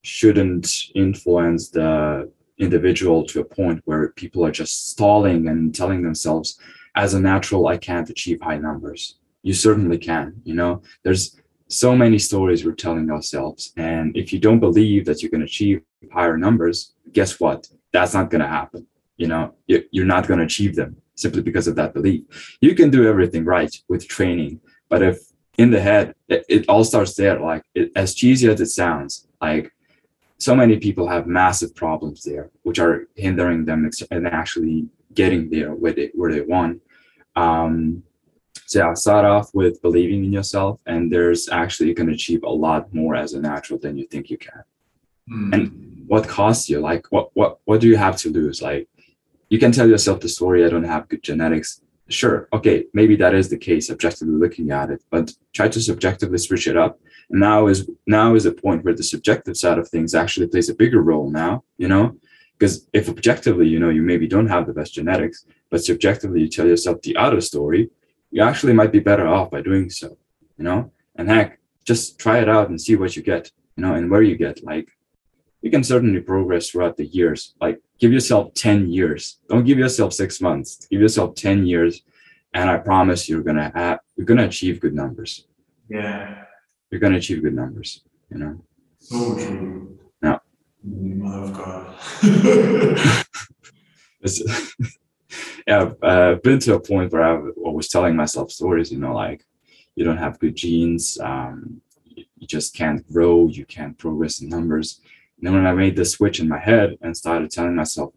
shouldn't 0.02 0.68
influence 0.96 1.70
the 1.70 2.32
individual 2.58 3.26
to 3.26 3.42
a 3.42 3.46
point 3.46 3.82
where 3.86 4.10
people 4.10 4.46
are 4.46 4.52
just 4.52 4.90
stalling 4.90 5.48
and 5.48 5.74
telling 5.74 6.04
themselves 6.04 6.60
as 6.96 7.14
a 7.14 7.20
natural, 7.20 7.68
I 7.68 7.78
can't 7.78 8.10
achieve 8.10 8.42
high 8.42 8.58
numbers. 8.58 9.18
You 9.42 9.54
certainly 9.54 9.98
can. 9.98 10.42
You 10.44 10.54
know, 10.54 10.82
there's 11.04 11.36
so 11.68 11.96
many 11.96 12.20
stories 12.20 12.64
we're 12.64 12.74
telling 12.74 13.10
ourselves. 13.10 13.74
And 13.78 14.16
if 14.16 14.32
you 14.32 14.40
don't 14.40 14.60
believe 14.60 15.06
that 15.06 15.22
you 15.22 15.30
can 15.30 15.44
achieve 15.44 15.82
higher 16.12 16.38
numbers, 16.38 16.94
guess 17.12 17.40
what? 17.40 17.68
That's 17.92 18.14
not 18.14 18.30
going 18.30 18.42
to 18.42 18.48
happen. 18.48 18.88
You 19.18 19.28
know, 19.28 19.54
you're 19.68 20.06
not 20.06 20.28
going 20.28 20.40
to 20.40 20.46
achieve 20.46 20.76
them 20.76 20.98
simply 21.16 21.42
because 21.42 21.68
of 21.68 21.76
that 21.76 21.94
belief. 21.94 22.58
You 22.62 22.76
can 22.76 22.90
do 22.90 23.08
everything 23.08 23.46
right 23.46 23.74
with 23.88 24.08
training, 24.08 24.60
but 24.90 25.02
if 25.02 25.20
in 25.58 25.70
the 25.70 25.80
head, 25.80 26.16
it, 26.28 26.46
it 26.50 26.70
all 26.70 26.84
starts 26.84 27.16
there, 27.16 27.40
like 27.40 27.64
it, 27.76 27.92
as 27.96 28.16
cheesy 28.16 28.50
as 28.50 28.60
it 28.60 28.68
sounds, 28.68 29.28
like 29.40 29.72
so 30.40 30.56
many 30.56 30.78
people 30.78 31.08
have 31.08 31.28
massive 31.28 31.76
problems 31.76 32.24
there, 32.24 32.50
which 32.64 32.80
are 32.80 33.08
hindering 33.16 33.66
them 33.66 33.90
and 34.12 34.28
actually 34.28 34.88
getting 35.14 35.50
there 35.50 35.74
where 35.74 35.94
they 35.94 36.10
where 36.16 36.32
they 36.32 36.42
want. 36.42 36.82
Um, 37.36 38.04
so 38.74 38.80
yeah, 38.80 38.94
start 38.96 39.24
off 39.24 39.54
with 39.54 39.82
believing 39.84 40.26
in 40.26 40.34
yourself, 40.34 40.82
and 40.88 41.12
there's 41.12 41.48
actually 41.50 41.90
you 41.90 41.96
can 41.96 42.10
achieve 42.10 42.42
a 42.44 42.50
lot 42.50 42.92
more 42.92 43.16
as 43.16 43.34
a 43.34 43.40
natural 43.40 43.78
than 43.78 43.98
you 43.98 44.08
think 44.08 44.32
you 44.32 44.38
can. 44.38 44.64
Mm. 45.30 45.54
And 45.54 46.04
what 46.08 46.28
costs 46.28 46.70
you? 46.70 46.80
Like 46.80 47.06
what 47.12 47.30
what 47.36 47.60
what 47.66 47.82
do 47.82 47.88
you 47.88 47.98
have 47.98 48.18
to 48.18 48.30
lose? 48.30 48.64
Like 48.64 48.88
you 49.50 49.60
can 49.60 49.72
tell 49.72 49.88
yourself 49.88 50.22
the 50.22 50.30
story, 50.30 50.66
I 50.66 50.70
don't 50.70 50.92
have 50.96 51.08
good 51.08 51.22
genetics. 51.22 51.82
Sure, 52.10 52.50
okay, 52.52 52.86
maybe 52.94 53.16
that 53.18 53.36
is 53.36 53.48
the 53.50 53.58
case, 53.58 53.92
objectively 53.92 54.36
looking 54.36 54.72
at 54.72 54.90
it, 54.90 55.04
but 55.12 55.32
try 55.54 55.68
to 55.68 55.80
subjectively 55.80 56.40
switch 56.40 56.68
it 56.68 56.76
up. 56.76 57.00
And 57.30 57.40
now 57.40 57.68
is 57.68 57.88
now 58.08 58.34
is 58.34 58.48
a 58.48 58.52
point 58.52 58.84
where 58.84 58.96
the 58.96 59.04
subjective 59.04 59.56
side 59.56 59.78
of 59.78 59.88
things 59.88 60.16
actually 60.16 60.48
plays 60.48 60.70
a 60.70 60.76
bigger 60.76 61.02
role 61.04 61.30
now, 61.30 61.64
you 61.78 61.88
know? 61.88 62.18
Because 62.58 62.88
if 62.94 63.08
objectively, 63.08 63.68
you 63.68 63.80
know, 63.80 63.90
you 63.90 64.02
maybe 64.02 64.28
don't 64.28 64.48
have 64.48 64.66
the 64.66 64.74
best 64.74 64.94
genetics, 64.96 65.46
but 65.70 65.84
subjectively 65.84 66.42
you 66.42 66.48
tell 66.48 66.68
yourself 66.68 67.02
the 67.02 67.16
other 67.16 67.42
story, 67.42 67.90
you 68.34 68.42
actually 68.42 68.74
might 68.74 68.92
be 68.92 69.00
better 69.00 69.28
off 69.28 69.52
by 69.52 69.62
doing 69.62 69.92
so, 69.92 70.18
you 70.58 70.64
know? 70.66 70.92
And 71.16 71.30
heck, 71.30 71.60
just 71.86 72.18
try 72.18 72.40
it 72.40 72.50
out 72.50 72.70
and 72.70 72.82
see 72.82 72.96
what 72.96 73.16
you 73.16 73.22
get, 73.22 73.52
you 73.78 73.84
know, 73.84 73.94
and 73.94 74.10
where 74.10 74.24
you 74.24 74.36
get. 74.36 74.64
Like, 74.64 74.90
you 75.62 75.70
can 75.70 75.84
certainly 75.84 76.20
progress 76.20 76.70
throughout 76.70 76.98
the 76.98 77.06
years. 77.06 77.54
Like, 77.62 77.80
give 78.00 78.12
yourself 78.12 78.56
10 78.56 78.90
years. 78.90 79.38
Don't 79.50 79.66
give 79.66 79.78
yourself 79.78 80.14
six 80.14 80.42
months. 80.42 80.88
Give 80.90 81.00
yourself 81.00 81.36
10 81.36 81.68
years. 81.68 82.02
And 82.56 82.72
I 82.72 82.78
promise 82.78 83.30
you're 83.30 83.44
gonna 83.44 83.72
have 83.76 84.00
you're 84.16 84.26
gonna 84.26 84.46
achieve 84.46 84.80
good 84.80 84.94
numbers. 84.96 85.48
Yeah. 85.90 86.46
You're 86.90 87.02
gonna 87.02 87.18
achieve 87.18 87.44
good 87.44 87.56
numbers, 87.56 88.04
you 88.32 88.38
know. 88.38 88.64
So 89.00 89.36
true. 89.36 90.00
Yeah. 90.24 90.38
Mm, 90.88 91.18
Mother 91.18 91.44
of 91.44 91.54
God. 91.54 91.96
yeah, 95.68 95.82
I've 95.82 95.96
uh, 96.02 96.36
been 96.44 96.60
to 96.60 96.76
a 96.76 96.80
point 96.80 97.12
where 97.12 97.24
I 97.24 97.40
was 97.56 97.88
telling 97.88 98.16
myself 98.16 98.52
stories, 98.52 98.92
you 98.92 99.00
know, 99.00 99.14
like 99.14 99.46
you 99.96 100.04
don't 100.04 100.18
have 100.18 100.40
good 100.40 100.56
genes, 100.56 101.18
um, 101.22 101.82
you 102.16 102.48
just 102.48 102.76
can't 102.76 103.08
grow, 103.12 103.48
you 103.48 103.66
can't 103.66 103.98
progress 103.98 104.42
in 104.42 104.50
numbers. 104.50 105.02
And 105.38 105.48
then 105.48 105.54
when 105.54 105.66
I 105.66 105.74
made 105.74 105.96
the 105.96 106.06
switch 106.06 106.40
in 106.40 106.48
my 106.48 106.60
head 106.60 106.98
and 107.02 107.16
started 107.16 107.52
telling 107.52 107.76
myself, 107.76 108.14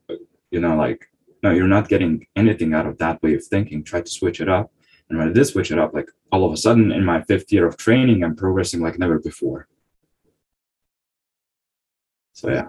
you 0.51 0.61
know, 0.61 0.77
like, 0.77 1.09
no, 1.43 1.51
you're 1.51 1.69
not 1.69 1.89
getting 1.89 2.27
anything 2.35 2.75
out 2.75 2.87
of 2.87 2.99
that 2.99 3.23
way 3.23 3.35
of 3.35 3.45
thinking, 3.45 3.85
try 3.85 4.01
to 4.01 4.11
switch 4.11 4.41
it 4.41 4.49
up. 4.49 4.73
And 5.09 5.19
when 5.19 5.29
I 5.29 5.33
did 5.33 5.45
switch 5.45 5.71
it 5.71 5.79
up, 5.79 5.95
like 5.95 6.11
all 6.33 6.45
of 6.45 6.53
a 6.53 6.57
sudden 6.57 6.91
in 6.91 7.05
my 7.05 7.23
fifth 7.23 7.53
year 7.53 7.67
of 7.67 7.77
training, 7.77 8.25
I'm 8.25 8.35
progressing 8.35 8.81
like 8.81 8.99
never 8.99 9.19
before. 9.21 9.69
So 12.33 12.51
yeah. 12.51 12.69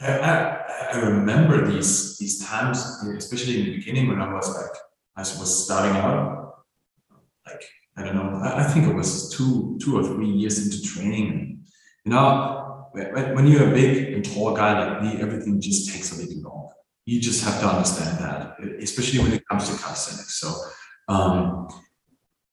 I, 0.00 0.90
I 0.92 0.98
remember 1.00 1.66
these 1.66 2.18
these 2.18 2.44
times, 2.44 2.78
especially 3.16 3.60
in 3.60 3.64
the 3.66 3.76
beginning 3.76 4.08
when 4.08 4.20
I 4.20 4.32
was 4.32 4.48
like 4.54 4.76
I 5.16 5.20
was 5.20 5.64
starting 5.64 5.96
out, 5.96 6.64
like 7.46 7.64
I 7.96 8.04
don't 8.04 8.16
know, 8.16 8.40
I, 8.42 8.60
I 8.60 8.64
think 8.64 8.86
it 8.86 8.94
was 8.94 9.30
two 9.30 9.78
two 9.82 9.96
or 9.98 10.04
three 10.04 10.28
years 10.28 10.64
into 10.64 10.82
training. 10.82 11.64
You 12.04 12.12
know, 12.12 12.88
when, 12.92 13.46
you're 13.46 13.68
a 13.68 13.74
big 13.74 14.12
and 14.12 14.24
tall 14.24 14.54
guy 14.54 14.86
like 14.86 15.02
me, 15.02 15.20
everything 15.20 15.60
just 15.60 15.92
takes 15.92 16.12
a 16.12 16.22
little 16.22 16.42
long. 16.42 16.70
You 17.04 17.20
just 17.20 17.44
have 17.44 17.60
to 17.60 17.68
understand 17.68 18.18
that, 18.18 18.56
especially 18.80 19.20
when 19.20 19.32
it 19.32 19.46
comes 19.48 19.68
to 19.68 19.82
calisthenics. 19.82 20.40
So 20.40 20.54
um, 21.08 21.68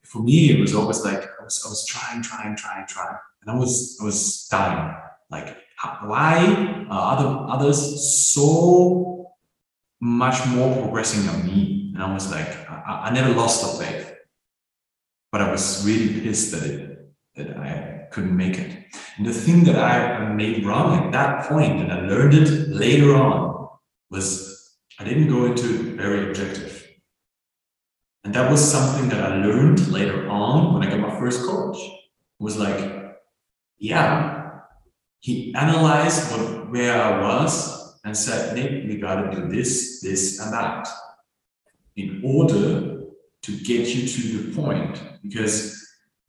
for 0.03 0.23
me, 0.23 0.51
it 0.51 0.59
was 0.59 0.75
always 0.75 1.03
like 1.03 1.23
I 1.23 1.43
was, 1.43 1.63
I 1.65 1.69
was 1.69 1.85
trying, 1.85 2.21
trying, 2.21 2.55
trying, 2.55 2.87
trying, 2.87 3.17
and 3.41 3.51
I 3.51 3.55
was 3.55 3.97
I 4.01 4.05
was 4.05 4.47
dying. 4.47 4.95
Like 5.29 5.57
why 6.01 6.85
are 6.89 6.97
uh, 6.97 7.15
other 7.15 7.53
others 7.53 8.27
so 8.27 9.33
much 9.99 10.45
more 10.47 10.81
progressing 10.81 11.25
than 11.25 11.45
me? 11.45 11.91
And 11.93 12.03
I 12.03 12.13
was 12.13 12.31
like, 12.31 12.69
I, 12.69 13.07
I 13.07 13.13
never 13.13 13.33
lost 13.33 13.61
the 13.61 13.83
faith, 13.83 14.13
but 15.31 15.41
I 15.41 15.51
was 15.51 15.85
really 15.85 16.21
pissed 16.21 16.51
that 16.51 16.63
it, 16.63 17.13
that 17.35 17.57
I 17.57 18.07
couldn't 18.11 18.35
make 18.35 18.57
it. 18.57 18.85
And 19.17 19.25
the 19.25 19.33
thing 19.33 19.63
that 19.65 19.75
I 19.77 20.33
made 20.33 20.65
wrong 20.65 20.97
at 20.97 21.11
that 21.11 21.47
point, 21.47 21.81
and 21.81 21.91
I 21.91 22.01
learned 22.01 22.33
it 22.33 22.69
later 22.69 23.15
on, 23.15 23.69
was 24.09 24.77
I 24.99 25.03
didn't 25.03 25.29
go 25.29 25.45
into 25.45 25.65
it 25.65 25.97
very 25.97 26.29
objective. 26.29 26.87
And 28.23 28.33
that 28.33 28.49
was 28.49 28.63
something 28.63 29.09
that 29.09 29.23
I 29.23 29.37
learned 29.37 29.87
later 29.89 30.29
on 30.29 30.73
when 30.73 30.83
I 30.83 30.89
got 30.89 30.99
my 30.99 31.19
first 31.19 31.45
coach. 31.45 31.77
It 31.77 32.43
was 32.43 32.57
like, 32.57 33.19
yeah, 33.77 34.42
he 35.23 35.55
analyzed 35.55 36.29
what, 36.31 36.69
where 36.69 37.01
I 37.01 37.21
was 37.21 37.97
and 38.03 38.15
said, 38.15 38.55
Nick, 38.55 38.83
we 38.89 38.97
got 38.97 39.21
to 39.21 39.31
do 39.31 39.47
this, 39.47 40.01
this, 40.01 40.37
and 40.41 40.51
that 40.51 40.85
in 41.95 42.21
order 42.25 43.03
to 43.43 43.57
get 43.63 43.87
you 43.95 44.05
to 44.05 44.37
the 44.37 44.53
point. 44.53 45.01
Because, 45.23 45.81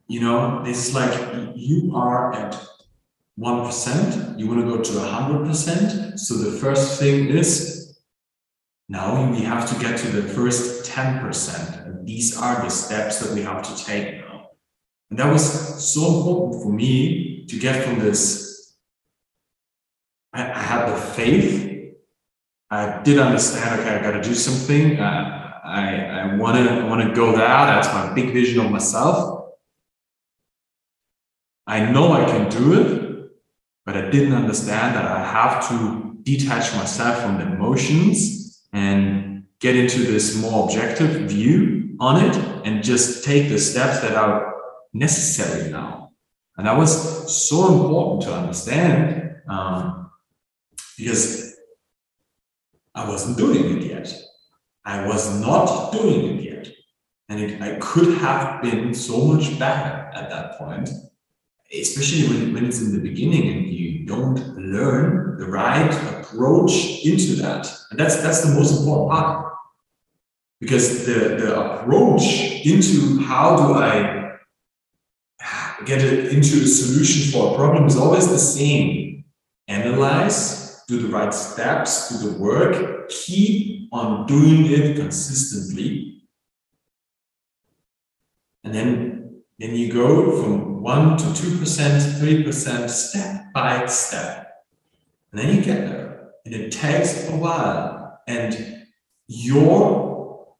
you 0.06 0.20
know, 0.20 0.62
this 0.62 0.88
is 0.88 0.94
like 0.94 1.12
you 1.56 1.96
are 1.96 2.34
at 2.34 2.56
1%, 3.36 4.38
you 4.38 4.46
want 4.46 4.60
to 4.60 4.76
go 4.76 4.80
to 4.80 4.92
100%. 4.92 6.16
So 6.16 6.34
the 6.34 6.56
first 6.58 7.00
thing 7.00 7.30
is 7.30 7.98
now 8.88 9.28
we 9.28 9.40
have 9.40 9.68
to 9.70 9.80
get 9.80 9.98
to 9.98 10.06
the 10.06 10.22
first 10.22 10.88
10%. 10.88 11.84
And 11.84 12.06
these 12.06 12.38
are 12.38 12.62
the 12.62 12.68
steps 12.68 13.18
that 13.18 13.34
we 13.34 13.42
have 13.42 13.64
to 13.64 13.84
take 13.84 14.20
now. 14.20 14.50
And 15.10 15.18
that 15.18 15.32
was 15.32 15.84
so 15.84 16.18
important 16.18 16.62
for 16.62 16.72
me 16.72 17.44
to 17.46 17.58
get 17.58 17.84
from 17.84 17.98
this 17.98 18.53
I, 20.34 20.50
I 20.50 20.58
had 20.58 20.92
the 20.92 20.96
faith. 20.96 21.94
I 22.70 23.02
did 23.02 23.18
understand. 23.18 23.80
Okay, 23.80 23.96
I 23.96 24.02
got 24.02 24.12
to 24.12 24.22
do 24.22 24.34
something. 24.34 24.98
Uh, 24.98 25.60
I 25.64 26.04
I 26.04 26.36
want 26.36 26.56
to 26.56 26.70
I 26.70 26.84
want 26.84 27.08
to 27.08 27.14
go 27.14 27.32
there. 27.32 27.46
That's 27.46 27.88
my 27.94 28.12
big 28.12 28.32
vision 28.32 28.64
of 28.64 28.70
myself. 28.70 29.54
I 31.66 31.90
know 31.90 32.12
I 32.12 32.24
can 32.26 32.50
do 32.50 32.80
it, 32.80 33.30
but 33.86 33.96
I 33.96 34.10
didn't 34.10 34.34
understand 34.34 34.96
that 34.96 35.06
I 35.06 35.24
have 35.24 35.66
to 35.68 36.16
detach 36.22 36.74
myself 36.74 37.22
from 37.22 37.38
the 37.38 37.46
emotions 37.54 38.66
and 38.72 39.44
get 39.60 39.76
into 39.76 40.00
this 40.00 40.36
more 40.36 40.64
objective 40.64 41.30
view 41.30 41.96
on 42.00 42.22
it 42.22 42.36
and 42.66 42.82
just 42.82 43.24
take 43.24 43.48
the 43.48 43.58
steps 43.58 44.00
that 44.00 44.14
are 44.14 44.54
necessary 44.92 45.70
now. 45.70 46.10
And 46.56 46.66
that 46.66 46.76
was 46.76 47.34
so 47.34 47.72
important 47.72 48.22
to 48.22 48.34
understand. 48.34 49.36
Um, 49.48 50.03
because 50.96 51.56
I 52.94 53.08
wasn't 53.08 53.38
doing 53.38 53.78
it 53.78 53.84
yet. 53.84 54.14
I 54.84 55.06
was 55.06 55.40
not 55.40 55.92
doing 55.92 56.38
it 56.38 56.44
yet. 56.44 56.68
And 57.28 57.40
it, 57.40 57.60
I 57.60 57.76
could 57.80 58.18
have 58.18 58.62
been 58.62 58.94
so 58.94 59.24
much 59.24 59.58
better 59.58 60.10
at 60.14 60.28
that 60.30 60.58
point, 60.58 60.90
especially 61.72 62.28
when, 62.28 62.54
when 62.54 62.66
it's 62.66 62.80
in 62.80 62.92
the 62.92 63.00
beginning 63.00 63.48
and 63.48 63.66
you 63.66 64.04
don't 64.06 64.56
learn 64.56 65.38
the 65.38 65.46
right 65.46 65.92
approach 66.12 67.04
into 67.04 67.36
that. 67.36 67.66
And 67.90 67.98
that's 67.98 68.22
that's 68.22 68.42
the 68.42 68.54
most 68.54 68.80
important 68.80 69.10
part. 69.10 69.54
Because 70.60 71.06
the, 71.06 71.36
the 71.40 71.60
approach 71.60 72.22
into 72.64 73.20
how 73.22 73.56
do 73.56 73.74
I 73.74 74.38
get 75.84 76.02
it 76.02 76.32
into 76.32 76.64
a 76.64 76.66
solution 76.66 77.32
for 77.32 77.52
a 77.52 77.56
problem 77.56 77.86
is 77.86 77.96
always 77.96 78.28
the 78.28 78.38
same. 78.38 79.24
Analyze, 79.66 80.63
do 80.86 81.00
the 81.00 81.08
right 81.08 81.32
steps, 81.32 82.08
do 82.08 82.30
the 82.30 82.38
work, 82.38 83.08
keep 83.08 83.88
on 83.92 84.26
doing 84.26 84.66
it 84.66 84.96
consistently. 84.96 86.22
And 88.64 88.74
then, 88.74 89.42
then 89.58 89.74
you 89.74 89.92
go 89.92 90.42
from 90.42 90.82
1% 90.82 91.18
to 91.18 91.24
2%, 91.24 92.44
3% 92.44 92.90
step 92.90 93.52
by 93.52 93.86
step. 93.86 94.64
And 95.32 95.40
then 95.40 95.56
you 95.56 95.62
get 95.62 95.88
there. 95.88 96.30
And 96.44 96.54
it 96.54 96.72
takes 96.72 97.28
a 97.28 97.36
while. 97.36 98.20
And 98.26 98.86
your 99.26 100.56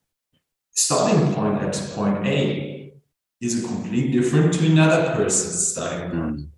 starting 0.71 1.35
point 1.35 1.63
at 1.63 1.75
point 1.95 2.27
A 2.27 2.95
is 3.41 3.63
a 3.63 3.67
complete 3.67 4.13
different 4.13 4.53
to 4.55 4.67
another 4.67 5.15
person's 5.15 5.69
starting 5.69 6.11
point. 6.11 6.37
Mm. 6.37 6.49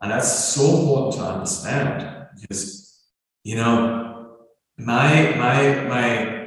And 0.00 0.10
that's 0.10 0.54
so 0.54 0.80
important 0.80 1.14
to 1.14 1.22
understand 1.22 2.13
because 2.40 3.02
you 3.42 3.56
know 3.56 4.36
my 4.78 5.34
my 5.36 5.84
my 5.84 6.44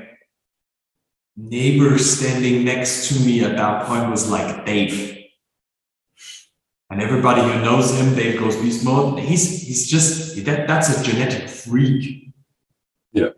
neighbor 1.35 1.97
standing 1.97 2.65
next 2.65 3.09
to 3.09 3.19
me 3.25 3.43
at 3.43 3.55
that 3.55 3.85
point 3.85 4.09
was 4.09 4.29
like 4.29 4.65
Dave. 4.65 5.15
And 6.89 7.01
everybody 7.01 7.41
who 7.41 7.61
knows 7.61 7.93
him, 7.99 8.15
Dave 8.15 8.39
goes 8.39 8.55
beast 8.55 8.83
mode. 8.83 9.19
He's 9.19 9.61
he's 9.61 9.87
just 9.87 10.43
that 10.45 10.67
that's 10.67 10.89
a 10.89 11.03
genetic 11.03 11.49
freak. 11.49 12.33
Yeah. 13.11 13.29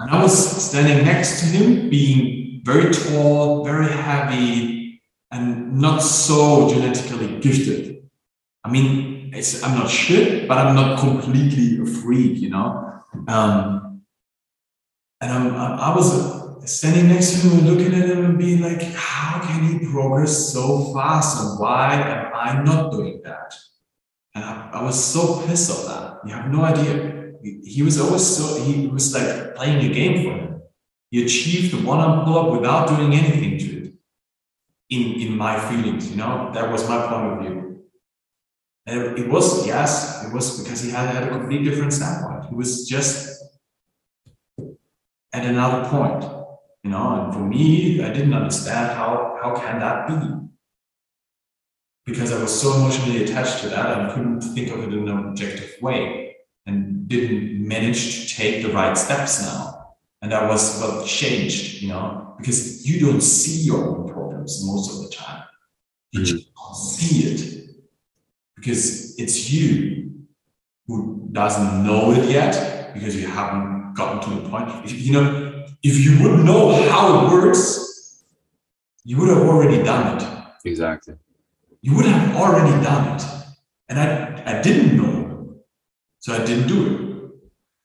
And 0.00 0.10
I 0.10 0.22
was 0.22 0.68
standing 0.68 1.04
next 1.04 1.40
to 1.40 1.46
him, 1.46 1.88
being 1.88 2.60
very 2.64 2.92
tall, 2.92 3.64
very 3.64 3.88
heavy, 3.88 5.00
and 5.30 5.78
not 5.78 5.98
so 5.98 6.68
genetically 6.68 7.38
gifted. 7.40 8.08
I 8.64 8.70
mean, 8.70 9.17
mean, 9.30 9.44
I'm 9.64 9.78
not 9.78 9.90
shit, 9.90 10.48
but 10.48 10.58
I'm 10.58 10.74
not 10.74 10.98
completely 10.98 11.82
a 11.82 11.86
freak, 11.86 12.38
you 12.38 12.50
know. 12.50 13.02
Um, 13.26 14.02
and 15.20 15.32
I'm, 15.32 15.54
I, 15.54 15.90
I 15.90 15.94
was 15.94 16.70
standing 16.70 17.08
next 17.08 17.32
to 17.32 17.48
him 17.48 17.58
and 17.58 17.66
looking 17.68 17.94
at 17.94 18.08
him 18.08 18.24
and 18.24 18.38
being 18.38 18.60
like, 18.60 18.82
how 18.94 19.40
can 19.40 19.66
he 19.66 19.86
progress 19.86 20.52
so 20.52 20.92
fast, 20.94 21.40
and 21.40 21.58
why 21.58 21.94
am 21.94 22.32
I 22.34 22.62
not 22.62 22.92
doing 22.92 23.20
that? 23.24 23.54
And 24.34 24.44
I, 24.44 24.70
I 24.74 24.82
was 24.82 25.02
so 25.02 25.46
pissed 25.46 25.70
off 25.70 25.86
that. 25.86 26.28
You 26.28 26.34
have 26.34 26.50
no 26.50 26.62
idea. 26.62 27.32
He, 27.42 27.82
was 27.82 28.00
always 28.00 28.26
so 28.26 28.62
he 28.62 28.88
was 28.88 29.14
like 29.14 29.54
playing 29.54 29.90
a 29.90 29.94
game 29.94 30.24
for 30.24 30.32
him. 30.36 30.62
He 31.10 31.24
achieved 31.24 31.72
the 31.72 31.86
one-arm 31.86 32.24
pull-up 32.24 32.52
without 32.52 32.88
doing 32.88 33.14
anything 33.14 33.58
to 33.58 33.84
it. 33.84 33.94
In 34.90 35.20
in 35.20 35.36
my 35.36 35.58
feelings, 35.68 36.10
you 36.10 36.16
know, 36.16 36.50
that 36.54 36.70
was 36.72 36.88
my 36.88 37.06
point 37.06 37.32
of 37.32 37.40
view. 37.40 37.67
And 38.88 39.18
it, 39.18 39.28
was, 39.28 39.66
yes, 39.66 40.24
it 40.24 40.32
was 40.32 40.62
because 40.62 40.80
he 40.80 40.90
had, 40.90 41.10
had 41.10 41.24
a 41.24 41.28
completely 41.28 41.68
different 41.68 41.92
standpoint. 41.92 42.46
He 42.48 42.54
was 42.54 42.88
just 42.88 43.44
at 45.34 45.44
another 45.44 45.86
point, 45.90 46.24
you 46.82 46.90
know, 46.90 47.24
and 47.24 47.34
for 47.34 47.40
me, 47.40 48.02
I 48.02 48.10
didn't 48.10 48.32
understand 48.32 48.96
how 48.96 49.38
how 49.42 49.54
can 49.56 49.78
that 49.80 50.08
be? 50.08 50.48
Because 52.06 52.32
I 52.32 52.40
was 52.40 52.58
so 52.58 52.76
emotionally 52.76 53.24
attached 53.24 53.60
to 53.60 53.68
that 53.68 53.86
I 53.86 54.14
couldn't 54.14 54.40
think 54.40 54.70
of 54.70 54.82
it 54.82 54.94
in 54.94 55.06
an 55.06 55.28
objective 55.28 55.74
way 55.82 56.36
and 56.64 57.06
didn't 57.06 57.68
manage 57.68 58.00
to 58.26 58.34
take 58.34 58.62
the 58.62 58.72
right 58.72 58.96
steps 58.96 59.42
now. 59.42 59.96
And 60.22 60.32
that 60.32 60.48
was 60.48 60.80
what 60.80 61.06
changed, 61.06 61.82
you 61.82 61.88
know, 61.88 62.34
because 62.38 62.88
you 62.88 63.04
don't 63.04 63.20
see 63.20 63.66
your 63.66 63.86
own 63.86 64.08
problems 64.08 64.64
most 64.64 64.90
of 64.90 65.02
the 65.02 65.14
time. 65.14 65.44
You 66.12 66.20
mm-hmm. 66.20 66.36
just 66.36 66.54
don't 66.54 66.74
see 66.74 67.28
it 67.28 67.57
because 68.68 69.18
it's 69.18 69.50
you 69.50 70.26
who 70.86 71.26
doesn't 71.32 71.86
know 71.86 72.12
it 72.12 72.28
yet 72.28 72.92
because 72.92 73.16
you 73.16 73.26
haven't 73.26 73.94
gotten 73.94 74.20
to 74.20 74.42
the 74.42 74.48
point. 74.50 74.84
If, 74.84 74.92
you 74.92 75.12
know, 75.14 75.66
if 75.82 75.96
you 76.04 76.22
would 76.22 76.44
know 76.44 76.62
how 76.90 77.26
it 77.26 77.32
works, 77.32 78.24
you 79.04 79.16
would 79.16 79.30
have 79.30 79.38
already 79.38 79.82
done 79.82 80.18
it. 80.18 80.22
Exactly. 80.66 81.14
You 81.80 81.96
would 81.96 82.04
have 82.04 82.36
already 82.36 82.84
done 82.84 83.16
it. 83.16 83.24
And 83.88 83.98
I, 83.98 84.58
I 84.58 84.60
didn't 84.60 84.98
know, 84.98 85.60
so 86.18 86.34
I 86.34 86.44
didn't 86.44 86.68
do 86.68 86.78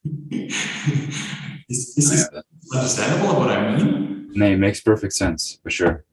it. 0.03 0.51
is, 1.69 1.97
is 1.97 2.09
this 2.11 2.29
Yeah, 2.33 2.41
understandable 2.73 3.39
what 3.39 3.51
I 3.51 3.77
mean? 3.77 4.31
No, 4.33 4.47
it 4.47 4.57
makes 4.57 4.81
perfect 4.81 5.13
sense 5.13 5.59
for 5.63 5.69
sure. 5.69 6.03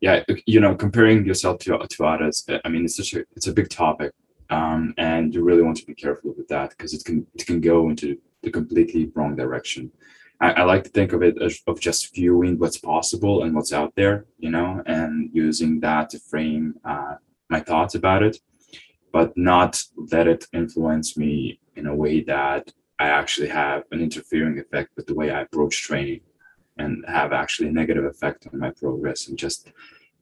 Yeah, 0.00 0.24
you 0.46 0.60
know, 0.60 0.74
comparing 0.74 1.26
yourself 1.26 1.58
to 1.60 1.78
to 1.78 2.04
others. 2.06 2.46
I 2.64 2.68
mean, 2.68 2.84
it's 2.84 2.96
such 2.96 3.14
a 3.14 3.24
it's 3.36 3.48
a 3.48 3.52
big 3.52 3.68
topic, 3.68 4.12
um, 4.48 4.94
and 4.96 5.34
you 5.34 5.42
really 5.42 5.62
want 5.62 5.76
to 5.78 5.86
be 5.86 5.94
careful 5.94 6.34
with 6.36 6.48
that 6.48 6.70
because 6.70 6.94
it 6.94 7.04
can 7.04 7.26
it 7.34 7.46
can 7.46 7.60
go 7.60 7.90
into 7.90 8.18
the 8.42 8.50
completely 8.50 9.10
wrong 9.14 9.36
direction. 9.36 9.92
I, 10.40 10.52
I 10.52 10.62
like 10.62 10.84
to 10.84 10.90
think 10.90 11.12
of 11.12 11.22
it 11.22 11.40
as 11.42 11.60
of 11.66 11.80
just 11.80 12.14
viewing 12.14 12.58
what's 12.58 12.78
possible 12.78 13.42
and 13.42 13.54
what's 13.54 13.72
out 13.72 13.94
there, 13.94 14.24
you 14.38 14.50
know, 14.50 14.82
and 14.86 15.30
using 15.32 15.80
that 15.80 16.10
to 16.10 16.18
frame 16.18 16.74
uh, 16.84 17.16
my 17.50 17.60
thoughts 17.60 17.94
about 17.94 18.22
it, 18.22 18.38
but 19.12 19.36
not 19.36 19.82
let 20.12 20.26
it 20.26 20.46
influence 20.52 21.16
me 21.16 21.60
in 21.76 21.86
a 21.86 21.94
way 21.94 22.22
that 22.22 22.72
I 22.98 23.08
actually 23.08 23.48
have 23.48 23.84
an 23.92 24.00
interfering 24.00 24.58
effect 24.58 24.90
with 24.96 25.06
the 25.06 25.14
way 25.14 25.30
I 25.30 25.42
approach 25.42 25.82
training 25.82 26.20
and 26.80 27.04
have 27.08 27.32
actually 27.32 27.68
a 27.68 27.72
negative 27.80 28.04
effect 28.04 28.46
on 28.46 28.58
my 28.58 28.70
progress 28.70 29.28
and 29.28 29.38
just 29.38 29.58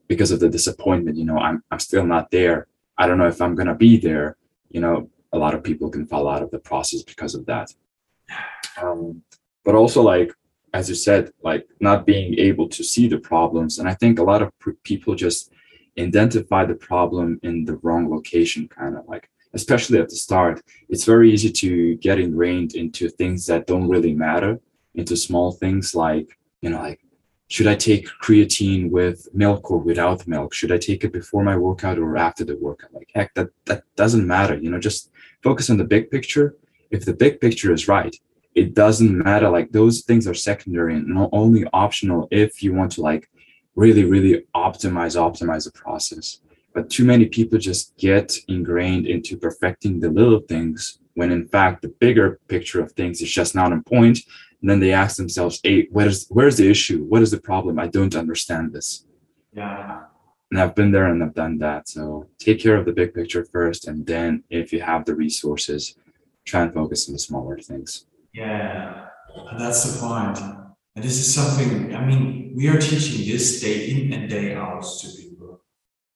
because 0.06 0.30
of 0.30 0.40
the 0.40 0.48
disappointment 0.48 1.16
you 1.16 1.24
know 1.24 1.38
i'm, 1.38 1.62
I'm 1.70 1.82
still 1.90 2.06
not 2.14 2.30
there. 2.30 2.58
I 3.00 3.06
don't 3.06 3.18
know 3.18 3.32
if 3.34 3.40
i'm 3.40 3.54
going 3.54 3.72
to 3.74 3.84
be 3.88 3.96
there. 4.08 4.36
You 4.74 4.80
know 4.84 4.96
a 5.36 5.38
lot 5.44 5.54
of 5.54 5.62
people 5.68 5.88
can 5.90 6.06
fall 6.06 6.26
out 6.32 6.42
of 6.42 6.50
the 6.50 6.58
process 6.70 7.02
because 7.02 7.34
of 7.34 7.44
that. 7.46 7.68
Um, 8.82 9.22
but 9.64 9.74
also 9.74 10.00
like 10.02 10.30
as 10.74 10.88
you 10.88 10.94
said 10.94 11.30
like 11.42 11.66
not 11.80 12.06
being 12.06 12.30
able 12.48 12.68
to 12.76 12.82
see 12.92 13.06
the 13.08 13.18
problems 13.32 13.78
and 13.78 13.88
i 13.88 13.94
think 14.00 14.18
a 14.18 14.28
lot 14.32 14.42
of 14.42 14.50
pr- 14.58 14.82
people 14.90 15.14
just 15.14 15.50
identify 15.98 16.62
the 16.64 16.80
problem 16.90 17.40
in 17.42 17.64
the 17.64 17.76
wrong 17.82 18.04
location 18.16 18.68
kind 18.68 18.94
of 18.98 19.02
like 19.08 19.28
especially 19.54 19.98
at 19.98 20.08
the 20.08 20.16
start. 20.16 20.62
It's 20.88 21.04
very 21.04 21.32
easy 21.32 21.50
to 21.50 21.96
get 21.96 22.20
ingrained 22.20 22.74
into 22.74 23.08
things 23.08 23.46
that 23.46 23.66
don't 23.66 23.88
really 23.88 24.14
matter 24.14 24.60
into 24.94 25.16
small 25.16 25.52
things 25.52 25.94
like 25.94 26.37
you 26.62 26.70
know 26.70 26.78
like 26.78 27.00
should 27.48 27.66
i 27.66 27.74
take 27.74 28.06
creatine 28.22 28.90
with 28.90 29.26
milk 29.32 29.70
or 29.70 29.78
without 29.78 30.26
milk? 30.26 30.52
Should 30.52 30.72
i 30.72 30.78
take 30.78 31.02
it 31.04 31.12
before 31.12 31.42
my 31.42 31.56
workout 31.56 31.98
or 31.98 32.16
after 32.16 32.44
the 32.44 32.56
workout? 32.56 32.92
Like 32.92 33.10
heck 33.14 33.32
that 33.34 33.48
that 33.66 33.84
doesn't 33.96 34.26
matter 34.26 34.56
you 34.56 34.70
know 34.70 34.78
just 34.78 35.10
focus 35.42 35.70
on 35.70 35.78
the 35.78 35.84
big 35.84 36.10
picture. 36.10 36.56
If 36.90 37.04
the 37.04 37.14
big 37.14 37.40
picture 37.40 37.72
is 37.72 37.88
right 37.88 38.14
it 38.58 38.74
doesn't 38.74 39.16
matter. 39.16 39.48
Like 39.48 39.70
those 39.70 40.02
things 40.02 40.26
are 40.26 40.34
secondary 40.34 40.94
and 40.94 41.28
only 41.32 41.64
optional 41.72 42.26
if 42.30 42.62
you 42.62 42.74
want 42.74 42.92
to 42.92 43.02
like 43.02 43.30
really 43.76 44.04
really 44.04 44.44
optimize 44.54 45.16
optimize 45.16 45.64
the 45.64 45.72
process. 45.72 46.40
But 46.74 46.90
too 46.90 47.04
many 47.04 47.26
people 47.26 47.58
just 47.58 47.96
get 47.96 48.36
ingrained 48.48 49.06
into 49.06 49.36
perfecting 49.36 50.00
the 50.00 50.10
little 50.10 50.40
things 50.40 50.98
when 51.14 51.30
in 51.32 51.46
fact 51.48 51.82
the 51.82 51.94
bigger 52.00 52.40
picture 52.48 52.80
of 52.80 52.92
things 52.92 53.20
is 53.20 53.30
just 53.30 53.54
not 53.54 53.72
on 53.72 53.82
point 53.82 54.18
and 54.60 54.68
then 54.68 54.80
they 54.80 54.92
ask 54.92 55.16
themselves 55.16 55.60
hey 55.62 55.88
where's 55.90 56.26
where's 56.28 56.56
the 56.56 56.68
issue? 56.68 57.04
What 57.04 57.22
is 57.22 57.30
the 57.30 57.40
problem? 57.40 57.78
I 57.78 57.88
don't 57.88 58.14
understand 58.14 58.72
this. 58.72 59.04
Yeah. 59.52 60.04
and 60.50 60.60
i've 60.60 60.74
been 60.74 60.92
there 60.92 61.06
and 61.06 61.22
i've 61.22 61.34
done 61.34 61.58
that. 61.58 61.88
So 61.88 62.28
take 62.38 62.60
care 62.60 62.76
of 62.76 62.84
the 62.86 62.92
big 62.92 63.14
picture 63.14 63.44
first 63.44 63.88
and 63.88 64.06
then 64.06 64.44
if 64.50 64.72
you 64.72 64.80
have 64.80 65.04
the 65.04 65.14
resources 65.14 65.96
try 66.44 66.62
and 66.62 66.72
focus 66.72 67.08
on 67.08 67.12
the 67.12 67.18
smaller 67.18 67.58
things. 67.58 68.06
Yeah, 68.32 69.06
and 69.50 69.60
that's 69.60 69.84
the. 69.84 70.68
And 70.98 71.04
this 71.04 71.18
is 71.20 71.32
something, 71.32 71.94
I 71.94 72.04
mean, 72.04 72.54
we 72.56 72.66
are 72.66 72.76
teaching 72.76 73.24
this 73.24 73.60
day 73.60 73.88
in 73.88 74.12
and 74.12 74.28
day 74.28 74.56
out 74.56 74.82
to 74.82 75.08
people. 75.16 75.60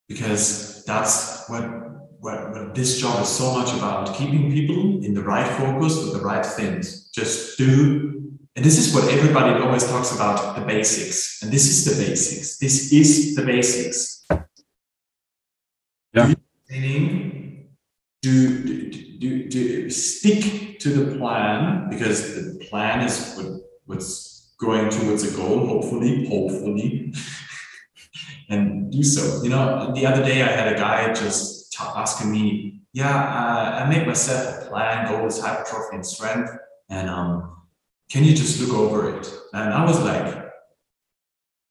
Because 0.08 0.84
that's 0.84 1.48
what, 1.48 1.62
what, 2.18 2.50
what 2.50 2.74
this 2.74 3.00
job 3.00 3.22
is 3.22 3.28
so 3.28 3.54
much 3.54 3.72
about 3.74 4.16
keeping 4.16 4.50
people 4.50 5.04
in 5.04 5.14
the 5.14 5.22
right 5.22 5.46
focus 5.56 6.02
with 6.02 6.14
the 6.14 6.20
right 6.20 6.44
things. 6.44 7.10
Just 7.10 7.56
do, 7.58 8.21
and 8.54 8.64
this 8.64 8.78
is 8.78 8.94
what 8.94 9.10
everybody 9.12 9.62
always 9.62 9.86
talks 9.88 10.14
about 10.14 10.56
the 10.56 10.62
basics. 10.62 11.42
And 11.42 11.50
this 11.50 11.68
is 11.68 11.84
the 11.84 12.04
basics. 12.04 12.58
This 12.58 12.92
is 12.92 13.34
the 13.34 13.44
basics. 13.44 14.26
Yeah. 16.12 16.34
Do 16.68 17.62
do, 18.22 18.62
do, 18.62 19.18
do, 19.18 19.48
do 19.48 19.90
stick 19.90 20.78
to 20.80 20.88
the 20.90 21.18
plan 21.18 21.90
because 21.90 22.34
the 22.34 22.64
plan 22.66 23.04
is 23.04 23.34
what, 23.36 23.46
what's 23.86 24.54
going 24.60 24.90
towards 24.90 25.24
a 25.24 25.36
goal, 25.36 25.66
hopefully, 25.66 26.26
hopefully, 26.28 27.12
and 28.48 28.92
do 28.92 29.02
so. 29.02 29.42
You 29.42 29.50
know, 29.50 29.92
the 29.92 30.06
other 30.06 30.22
day 30.22 30.42
I 30.42 30.52
had 30.52 30.72
a 30.72 30.78
guy 30.78 31.12
just 31.12 31.74
asking 31.80 32.30
me, 32.30 32.82
yeah, 32.92 33.16
uh, 33.16 33.82
I 33.82 33.88
made 33.88 34.06
myself 34.06 34.66
a 34.66 34.68
plan, 34.68 35.08
goals, 35.08 35.40
hypertrophy 35.40 35.96
and 35.96 36.06
strength, 36.06 36.50
and 36.88 37.08
um, 37.08 37.61
can 38.10 38.24
you 38.24 38.34
just 38.34 38.60
look 38.60 38.76
over 38.76 39.16
it? 39.16 39.32
And 39.52 39.72
I 39.72 39.84
was 39.84 40.00
like, 40.02 40.52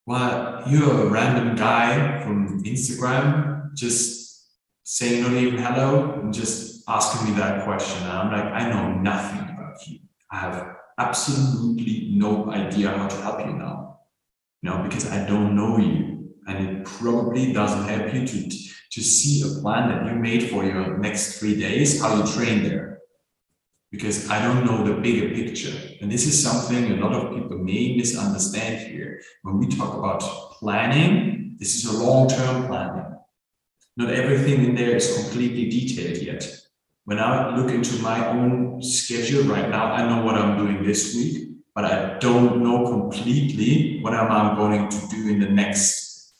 well, 0.06 0.64
you're 0.68 1.08
a 1.08 1.10
random 1.10 1.56
guy 1.56 2.24
from 2.24 2.64
Instagram, 2.64 3.74
just 3.76 4.22
saying 4.84 5.24
not 5.24 5.34
even 5.34 5.60
hello 5.60 6.20
and 6.20 6.34
just 6.34 6.84
asking 6.88 7.30
me 7.30 7.40
that 7.40 7.64
question. 7.64 8.02
And 8.04 8.12
I'm 8.12 8.32
like, 8.32 8.46
I 8.46 8.70
know 8.70 8.94
nothing 8.94 9.40
about 9.40 9.88
you. 9.88 10.00
I 10.32 10.38
have 10.38 10.76
absolutely 10.98 12.10
no 12.14 12.52
idea 12.52 12.90
how 12.90 13.08
to 13.08 13.16
help 13.22 13.40
you 13.46 13.54
now. 13.54 14.00
You 14.62 14.78
because 14.84 15.10
I 15.12 15.26
don't 15.26 15.56
know 15.56 15.78
you. 15.78 16.34
And 16.48 16.68
it 16.68 16.86
probably 16.86 17.54
doesn't 17.54 17.88
help 17.88 18.14
you 18.14 18.26
to, 18.26 18.50
to 18.50 19.02
see 19.02 19.42
a 19.44 19.62
plan 19.62 19.90
that 19.90 20.06
you 20.06 20.20
made 20.20 20.50
for 20.50 20.64
your 20.66 20.98
next 20.98 21.40
three 21.40 21.60
days, 21.60 22.02
how 22.02 22.16
you 22.16 22.32
train 22.32 22.64
there. 22.64 23.01
Because 23.92 24.30
I 24.30 24.42
don't 24.42 24.66
know 24.66 24.84
the 24.84 25.02
bigger 25.02 25.36
picture. 25.36 25.78
And 26.00 26.10
this 26.10 26.26
is 26.26 26.42
something 26.42 26.92
a 26.92 26.96
lot 26.96 27.14
of 27.14 27.36
people 27.36 27.58
may 27.58 27.98
misunderstand 27.98 28.88
here. 28.88 29.22
When 29.44 29.60
we 29.60 29.68
talk 29.68 29.98
about 29.98 30.22
planning, 30.60 31.58
this 31.60 31.76
is 31.76 31.86
a 31.86 32.04
long 32.04 32.30
term 32.30 32.68
planning 32.68 33.12
not 33.98 34.12
everything 34.12 34.64
in 34.66 34.76
there 34.76 34.96
is 34.96 35.16
completely 35.16 35.70
detailed 35.70 36.18
yet. 36.18 36.48
When 37.06 37.20
I 37.20 37.56
look 37.56 37.72
into 37.72 38.02
my 38.02 38.28
own 38.28 38.82
schedule 38.82 39.44
right 39.44 39.70
now, 39.70 39.92
I 39.92 40.08
know 40.08 40.24
what 40.24 40.36
I'm 40.36 40.58
doing 40.58 40.84
this 40.84 41.16
week, 41.16 41.50
but 41.76 41.86
I 41.86 42.18
don't 42.20 42.64
know 42.64 42.88
completely 42.88 44.00
what 44.02 44.14
am 44.14 44.32
I'm 44.32 44.56
going 44.56 44.88
to 44.88 45.08
do 45.10 45.30
in 45.30 45.40
the 45.40 45.50
next 45.50 46.34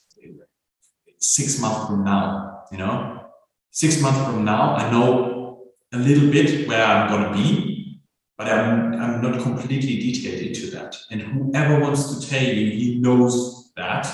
six 1.18 1.60
months 1.60 1.86
from 1.86 2.04
now. 2.04 2.64
You 2.70 2.78
know, 2.78 3.26
six 3.70 4.00
months 4.00 4.24
from 4.24 4.44
now, 4.44 4.76
I 4.76 4.90
know 4.90 5.31
a 5.92 5.98
little 5.98 6.30
bit 6.30 6.66
where 6.68 6.84
I'm 6.84 7.08
going 7.08 7.32
to 7.32 7.38
be, 7.38 8.00
but 8.38 8.48
I'm, 8.48 8.94
I'm 8.94 9.20
not 9.22 9.42
completely 9.42 9.98
detailed 9.98 10.42
into 10.42 10.70
that. 10.70 10.96
And 11.10 11.20
whoever 11.20 11.80
wants 11.80 12.18
to 12.18 12.28
tell 12.28 12.42
you 12.42 12.70
he 12.70 12.98
knows 12.98 13.72
that, 13.76 14.06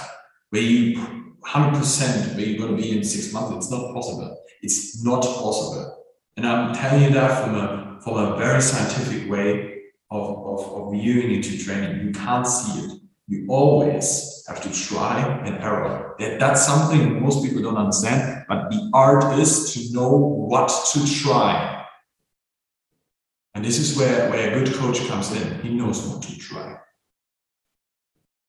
where 0.50 0.62
you 0.62 1.18
100% 1.48 2.34
where 2.34 2.44
you're 2.44 2.58
going 2.58 2.76
to 2.76 2.82
be 2.82 2.96
in 2.96 3.04
six 3.04 3.32
months. 3.32 3.66
It's 3.66 3.70
not 3.70 3.94
possible. 3.94 4.38
It's 4.62 5.02
not 5.02 5.22
possible. 5.22 6.04
And 6.36 6.46
I'm 6.46 6.74
telling 6.74 7.04
you 7.04 7.10
that 7.10 7.44
from 7.44 7.54
a, 7.54 8.00
from 8.02 8.16
a 8.16 8.36
very 8.36 8.60
scientific 8.60 9.30
way 9.30 9.82
of, 10.10 10.20
of, 10.30 10.72
of 10.74 10.92
viewing 10.92 11.34
into 11.34 11.62
training. 11.62 12.06
You 12.06 12.12
can't 12.12 12.46
see 12.46 12.80
it. 12.80 13.00
You 13.28 13.46
always 13.48 14.38
have 14.48 14.62
to 14.62 14.72
try 14.72 15.20
and 15.44 15.56
error. 15.62 16.14
That, 16.18 16.40
that's 16.40 16.66
something 16.66 17.22
most 17.22 17.44
people 17.44 17.62
don't 17.62 17.76
understand, 17.76 18.44
but 18.48 18.70
the 18.70 18.90
art 18.94 19.38
is 19.38 19.72
to 19.74 19.92
know 19.94 20.08
what 20.08 20.68
to 20.92 21.22
try. 21.22 21.84
And 23.54 23.64
this 23.64 23.78
is 23.78 23.96
where, 23.98 24.30
where 24.30 24.50
a 24.50 24.54
good 24.64 24.74
coach 24.74 25.06
comes 25.06 25.32
in. 25.32 25.61
He 25.61 25.74
knows 25.74 26.06
what 26.06 26.22
to 26.22 26.38
try. 26.38 26.76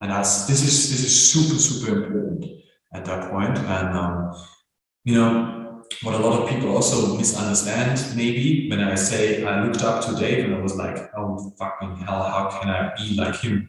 And 0.00 0.10
that's 0.10 0.46
this 0.46 0.62
is 0.62 0.90
this 0.90 1.04
is 1.04 1.32
super, 1.32 1.60
super 1.60 2.02
important 2.02 2.46
at 2.94 3.04
that 3.04 3.30
point. 3.30 3.58
And 3.58 3.98
um, 3.98 4.34
you 5.04 5.14
know, 5.14 5.82
what 6.02 6.14
a 6.14 6.18
lot 6.18 6.40
of 6.40 6.48
people 6.48 6.74
also 6.74 7.16
misunderstand, 7.16 8.16
maybe 8.16 8.70
when 8.70 8.80
I 8.80 8.94
say 8.94 9.44
I 9.44 9.62
looked 9.62 9.82
up 9.82 10.04
to 10.06 10.14
Dave 10.14 10.46
and 10.46 10.54
I 10.54 10.60
was 10.60 10.76
like, 10.76 11.10
oh 11.16 11.52
fucking 11.58 11.96
hell, 11.96 12.22
how 12.22 12.48
can 12.48 12.70
I 12.70 12.94
be 12.96 13.14
like 13.16 13.36
him? 13.40 13.68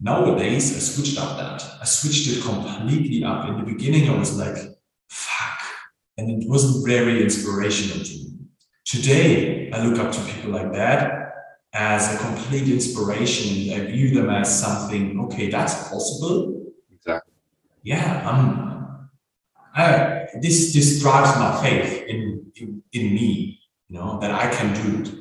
Nowadays, 0.00 0.74
I 0.74 0.80
switched 0.80 1.20
up 1.20 1.36
that. 1.36 1.62
I 1.80 1.84
switched 1.84 2.26
it 2.28 2.42
completely 2.42 3.22
up. 3.22 3.48
In 3.48 3.58
the 3.58 3.64
beginning, 3.64 4.08
I 4.08 4.18
was 4.18 4.36
like, 4.38 4.56
fuck. 5.08 5.60
And 6.16 6.42
it 6.42 6.48
wasn't 6.48 6.86
very 6.86 7.22
inspirational 7.22 8.04
to 8.04 8.10
me. 8.10 8.38
Today, 8.84 9.70
I 9.70 9.84
look 9.84 9.98
up 9.98 10.12
to 10.12 10.20
people 10.22 10.52
like 10.52 10.72
that 10.72 11.32
as 11.74 12.14
a 12.14 12.18
complete 12.18 12.68
inspiration. 12.68 13.72
I 13.74 13.86
view 13.86 14.14
them 14.14 14.30
as 14.30 14.60
something, 14.60 15.20
okay, 15.26 15.50
that's 15.50 15.88
possible. 15.88 16.72
Exactly. 16.90 17.34
Yeah, 17.82 18.28
I'm, 18.28 19.10
I, 19.74 20.26
this, 20.40 20.72
this 20.72 21.00
drives 21.00 21.38
my 21.38 21.62
faith 21.62 22.04
in, 22.06 22.50
in, 22.56 22.82
in 22.92 23.14
me, 23.14 23.60
you 23.88 23.98
know, 23.98 24.18
that 24.20 24.30
I 24.30 24.50
can 24.50 24.74
do 24.82 25.02
it. 25.02 25.14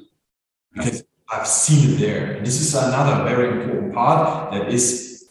Because 0.74 0.99
I've 1.32 1.48
seen 1.48 1.94
it 1.94 1.98
there. 1.98 2.34
And 2.34 2.46
this 2.46 2.60
is 2.60 2.74
another 2.74 3.24
very 3.24 3.62
important 3.62 3.94
part 3.94 4.52
that 4.52 4.74
is 4.74 5.28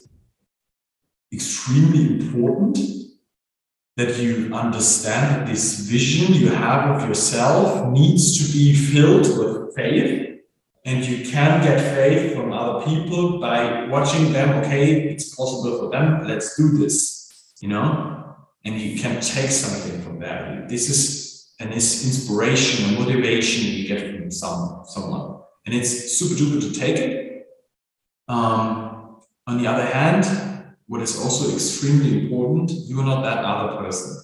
extremely 1.32 2.20
important 2.20 2.78
that 3.96 4.16
you 4.16 4.54
understand 4.54 5.34
that 5.34 5.46
this 5.48 5.80
vision 5.80 6.32
you 6.32 6.50
have 6.50 6.96
of 6.96 7.08
yourself 7.08 7.88
needs 7.92 8.38
to 8.38 8.52
be 8.52 8.72
filled 8.72 9.26
with 9.37 9.74
faith. 9.74 10.40
And 10.84 11.04
you 11.04 11.28
can 11.28 11.62
get 11.62 11.80
faith 11.94 12.34
from 12.34 12.52
other 12.52 12.87
people 12.87 13.40
by 13.40 13.88
watching 13.88 14.32
them. 14.32 14.62
Okay, 14.62 15.08
it's 15.08 15.34
possible 15.34 15.78
for 15.78 15.90
them. 15.90 16.26
Let's 16.26 16.56
do 16.56 16.78
this, 16.78 17.54
you 17.61 17.68
know? 17.68 18.37
And 18.64 18.80
you 18.80 18.98
can 18.98 19.20
take 19.20 19.50
something 19.50 20.00
from 20.02 20.20
that. 20.20 20.68
This 20.68 20.88
is 20.88 21.52
an 21.58 21.72
inspiration, 21.72 22.94
a 22.94 22.98
motivation 23.00 23.72
you 23.72 23.88
get 23.88 24.14
from 24.14 24.30
some, 24.30 24.84
someone 24.87 25.38
and 25.68 25.76
it's 25.76 26.16
super 26.16 26.35
duper 26.35 26.62
to 26.62 26.72
take 26.72 26.96
it. 26.96 27.46
Um, 28.26 29.20
on 29.46 29.62
the 29.62 29.66
other 29.66 29.85
hand, 29.85 30.24
what 30.87 31.02
is 31.02 31.22
also 31.22 31.52
extremely 31.52 32.22
important, 32.22 32.70
you 32.70 32.98
are 33.00 33.04
not 33.04 33.22
that 33.22 33.44
other 33.44 33.76
person. 33.76 34.18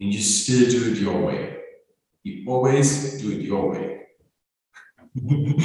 And 0.00 0.10
you 0.10 0.18
still 0.22 0.70
do 0.70 0.90
it 0.90 0.96
your 0.96 1.20
way. 1.20 1.58
You 2.22 2.50
always 2.50 3.20
do 3.20 3.32
it 3.32 3.42
your 3.42 3.70
way. 3.70 4.06
you 5.14 5.58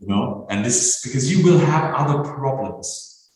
know, 0.00 0.46
and 0.48 0.64
this 0.64 0.76
is 0.82 1.02
because 1.02 1.30
you 1.30 1.44
will 1.44 1.58
have 1.58 1.94
other 1.94 2.24
problems 2.32 3.28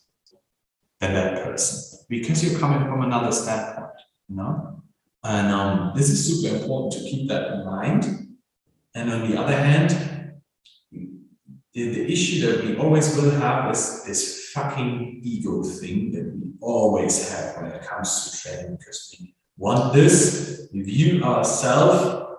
than 1.01 1.13
that 1.13 1.45
person 1.45 1.99
because 2.09 2.43
you're 2.43 2.59
coming 2.59 2.89
from 2.89 3.03
another 3.03 3.31
standpoint, 3.31 3.93
you 4.31 4.37
know. 4.37 4.83
And 5.23 5.53
um, 5.53 5.93
this 5.95 6.09
is 6.09 6.25
super 6.25 6.57
important 6.57 6.95
to 6.95 7.01
keep 7.01 7.29
that 7.29 7.53
in 7.53 7.67
mind. 7.67 8.39
And 8.95 9.13
on 9.13 9.31
the 9.31 9.39
other 9.39 9.55
hand, 9.55 10.16
the, 11.77 11.91
the 11.91 12.11
issue 12.11 12.47
that 12.47 12.65
we 12.65 12.75
always 12.79 13.15
will 13.15 13.31
have 13.33 13.71
is 13.71 14.03
this 14.05 14.49
fucking 14.55 15.21
ego 15.23 15.63
thing 15.63 16.11
that 16.13 16.25
we 16.35 16.53
always 16.63 17.31
have 17.31 17.55
when 17.57 17.71
it 17.71 17.83
comes 17.83 18.31
to 18.31 18.39
training 18.39 18.77
because 18.79 19.15
we 19.21 19.37
want 19.59 19.93
this, 19.93 20.69
we 20.73 20.81
view 20.81 21.23
ourselves 21.23 22.33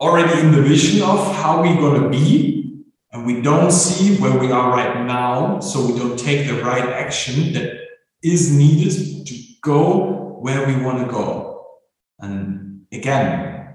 already 0.00 0.40
in 0.40 0.52
the 0.52 0.62
vision 0.62 1.02
of 1.02 1.34
how 1.34 1.60
we're 1.60 1.74
going 1.74 2.02
to 2.02 2.08
be, 2.08 2.84
and 3.10 3.26
we 3.26 3.42
don't 3.42 3.72
see 3.72 4.16
where 4.18 4.38
we 4.38 4.52
are 4.52 4.70
right 4.70 5.04
now, 5.04 5.58
so 5.58 5.84
we 5.84 5.98
don't 5.98 6.16
take 6.16 6.46
the 6.46 6.62
right 6.62 6.88
action 6.90 7.52
that 7.54 7.80
is 8.22 8.56
needed 8.56 9.26
to 9.26 9.34
go 9.60 10.38
where 10.40 10.64
we 10.68 10.80
want 10.84 11.04
to 11.04 11.12
go. 11.12 11.66
And 12.20 12.86
again, 12.92 13.74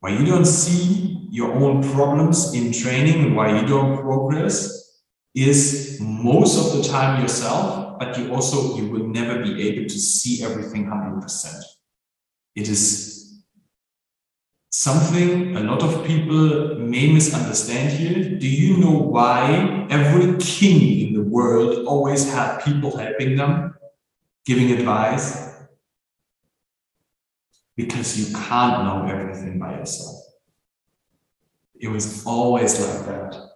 when 0.00 0.18
you 0.18 0.24
don't 0.24 0.46
see 0.46 1.15
your 1.30 1.52
own 1.52 1.82
problems 1.92 2.54
in 2.54 2.72
training 2.72 3.34
why 3.34 3.60
you 3.60 3.66
don't 3.66 4.00
progress 4.00 5.00
is 5.34 5.98
most 6.00 6.56
of 6.58 6.76
the 6.76 6.88
time 6.88 7.20
yourself, 7.20 7.98
but 7.98 8.18
you 8.18 8.32
also 8.34 8.76
you 8.76 8.90
will 8.90 9.06
never 9.06 9.42
be 9.42 9.68
able 9.68 9.88
to 9.88 9.98
see 9.98 10.42
everything 10.42 10.86
100%. 10.86 11.62
It 12.54 12.68
is 12.68 13.42
something 14.70 15.56
a 15.56 15.60
lot 15.60 15.82
of 15.82 16.06
people 16.06 16.76
may 16.76 17.12
misunderstand 17.12 17.92
here. 17.92 18.38
Do 18.38 18.48
you 18.48 18.78
know 18.78 18.92
why 18.92 19.86
every 19.90 20.36
king 20.38 21.08
in 21.08 21.14
the 21.14 21.22
world 21.22 21.86
always 21.86 22.30
had 22.32 22.58
people 22.58 22.96
helping 22.96 23.36
them, 23.36 23.74
giving 24.44 24.70
advice? 24.72 25.52
Because 27.76 28.18
you 28.18 28.34
can't 28.34 28.84
know 28.84 29.06
everything 29.06 29.58
by 29.58 29.78
yourself. 29.78 30.25
It 31.80 31.88
was 31.88 32.24
always 32.24 32.80
like 32.80 33.06
that. 33.06 33.46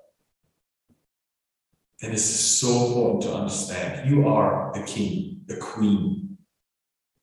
And 2.02 2.12
it's 2.12 2.24
so 2.24 2.86
important 2.86 3.22
to 3.24 3.34
understand. 3.34 4.10
You 4.10 4.28
are 4.28 4.72
the 4.74 4.82
king, 4.82 5.42
the 5.46 5.56
queen. 5.56 6.38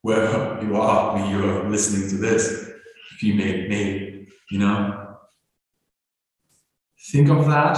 Wherever 0.01 0.61
you 0.65 0.75
are 0.77 1.15
when 1.15 1.31
you're 1.31 1.69
listening 1.69 2.09
to 2.09 2.15
this, 2.17 2.69
if 3.15 3.23
you 3.23 3.33
may, 3.33 3.67
may, 3.67 4.27
you 4.51 4.59
know, 4.59 5.15
think 7.11 7.29
of 7.29 7.47
that 7.47 7.77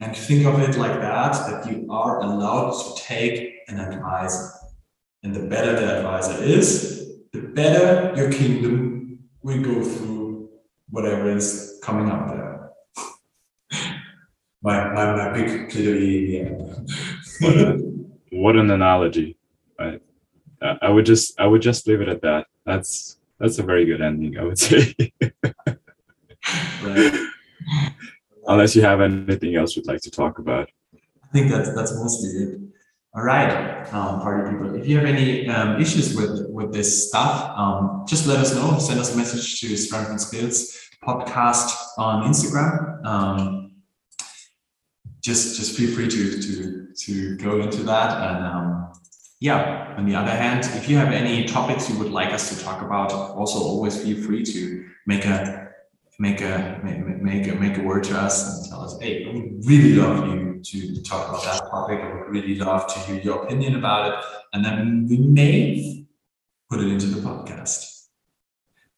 and 0.00 0.16
think 0.16 0.46
of 0.46 0.58
it 0.60 0.76
like 0.76 1.00
that, 1.00 1.32
that 1.32 1.70
you 1.70 1.86
are 1.90 2.20
allowed 2.20 2.72
to 2.72 3.02
take 3.02 3.54
an 3.68 3.78
advisor. 3.78 4.50
And 5.22 5.34
the 5.34 5.46
better 5.46 5.72
the 5.72 5.98
advisor 5.98 6.42
is, 6.42 7.22
the 7.32 7.40
better 7.40 8.14
your 8.16 8.30
kingdom 8.30 9.20
will 9.42 9.62
go 9.62 9.82
through 9.82 10.23
whatever 10.94 11.28
is 11.36 11.80
coming 11.82 12.08
up 12.08 12.28
there. 12.28 12.70
my, 14.62 14.92
my, 14.94 15.04
my 15.16 15.32
big 15.32 15.68
plädoyer 15.68 16.64
what, 17.40 17.76
what 18.30 18.56
an 18.56 18.70
analogy. 18.70 19.36
I, 19.78 19.98
I 20.80 20.88
would 20.88 21.04
just 21.04 21.38
I 21.38 21.46
would 21.46 21.62
just 21.62 21.86
leave 21.88 22.00
it 22.00 22.08
at 22.08 22.22
that. 22.22 22.46
That's 22.64 23.18
that's 23.40 23.58
a 23.58 23.62
very 23.62 23.84
good 23.84 24.00
ending, 24.00 24.38
I 24.38 24.44
would 24.44 24.58
say. 24.58 24.94
right. 26.82 27.28
Unless 28.46 28.76
you 28.76 28.82
have 28.82 29.00
anything 29.00 29.56
else 29.56 29.74
you'd 29.74 29.86
like 29.86 30.02
to 30.02 30.10
talk 30.10 30.38
about. 30.38 30.70
I 30.94 31.28
think 31.32 31.50
that's 31.50 31.74
that's 31.74 31.92
mostly 31.96 32.28
it. 32.30 32.60
All 33.16 33.22
right, 33.22 33.86
um, 33.94 34.20
party 34.20 34.50
people. 34.50 34.74
If 34.74 34.88
you 34.88 34.96
have 34.96 35.06
any 35.06 35.48
um, 35.48 35.80
issues 35.80 36.16
with 36.16 36.46
with 36.48 36.72
this 36.72 37.08
stuff, 37.08 37.56
um, 37.56 38.04
just 38.08 38.26
let 38.26 38.38
us 38.38 38.54
know. 38.54 38.78
Send 38.78 38.98
us 38.98 39.14
a 39.14 39.16
message 39.16 39.60
to 39.60 39.76
Strength 39.76 40.10
and 40.10 40.20
Skills 40.20 40.83
podcast 41.06 41.74
on 41.98 42.24
Instagram. 42.30 43.04
Um, 43.04 43.72
just 45.22 45.56
just 45.56 45.76
feel 45.76 45.94
free 45.94 46.08
to 46.08 46.42
to 46.42 46.88
to 46.94 47.36
go 47.36 47.60
into 47.60 47.82
that 47.84 48.10
and 48.20 48.44
um, 48.46 48.92
yeah. 49.40 49.94
On 49.96 50.06
the 50.06 50.14
other 50.16 50.30
hand, 50.30 50.64
if 50.74 50.88
you 50.88 50.96
have 50.96 51.12
any 51.12 51.44
topics 51.44 51.88
you 51.88 51.96
would 51.98 52.10
like 52.10 52.32
us 52.32 52.48
to 52.50 52.64
talk 52.64 52.82
about, 52.82 53.12
also 53.12 53.58
always 53.58 54.02
feel 54.02 54.20
free 54.22 54.42
to 54.42 54.86
make 55.06 55.24
a 55.24 55.70
make 56.18 56.40
a 56.40 56.80
make 56.82 57.46
a 57.46 57.54
make 57.54 57.78
a 57.78 57.82
word 57.82 58.04
to 58.04 58.18
us 58.18 58.58
and 58.58 58.70
tell 58.70 58.82
us, 58.82 58.98
hey, 59.00 59.26
we 59.26 59.40
would 59.40 59.66
really 59.66 59.94
love 59.94 60.26
you 60.28 60.60
to 60.62 61.02
talk 61.02 61.28
about 61.28 61.44
that 61.44 61.70
topic. 61.70 62.00
I 62.00 62.14
would 62.14 62.28
really 62.28 62.56
love 62.56 62.86
to 62.92 62.98
hear 63.00 63.20
your 63.20 63.44
opinion 63.44 63.76
about 63.76 64.12
it, 64.12 64.24
and 64.52 64.64
then 64.64 65.06
we 65.08 65.18
may 65.18 66.06
put 66.70 66.80
it 66.80 66.88
into 66.88 67.06
the 67.06 67.20
podcast. 67.20 68.06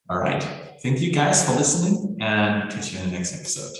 All 0.09 0.18
right. 0.18 0.65
Thank 0.83 1.01
you 1.01 1.12
guys 1.12 1.45
for 1.47 1.53
listening 1.53 2.16
and 2.20 2.70
catch 2.70 2.93
you 2.93 3.01
in 3.01 3.07
the 3.11 3.12
next 3.16 3.35
episode. 3.35 3.74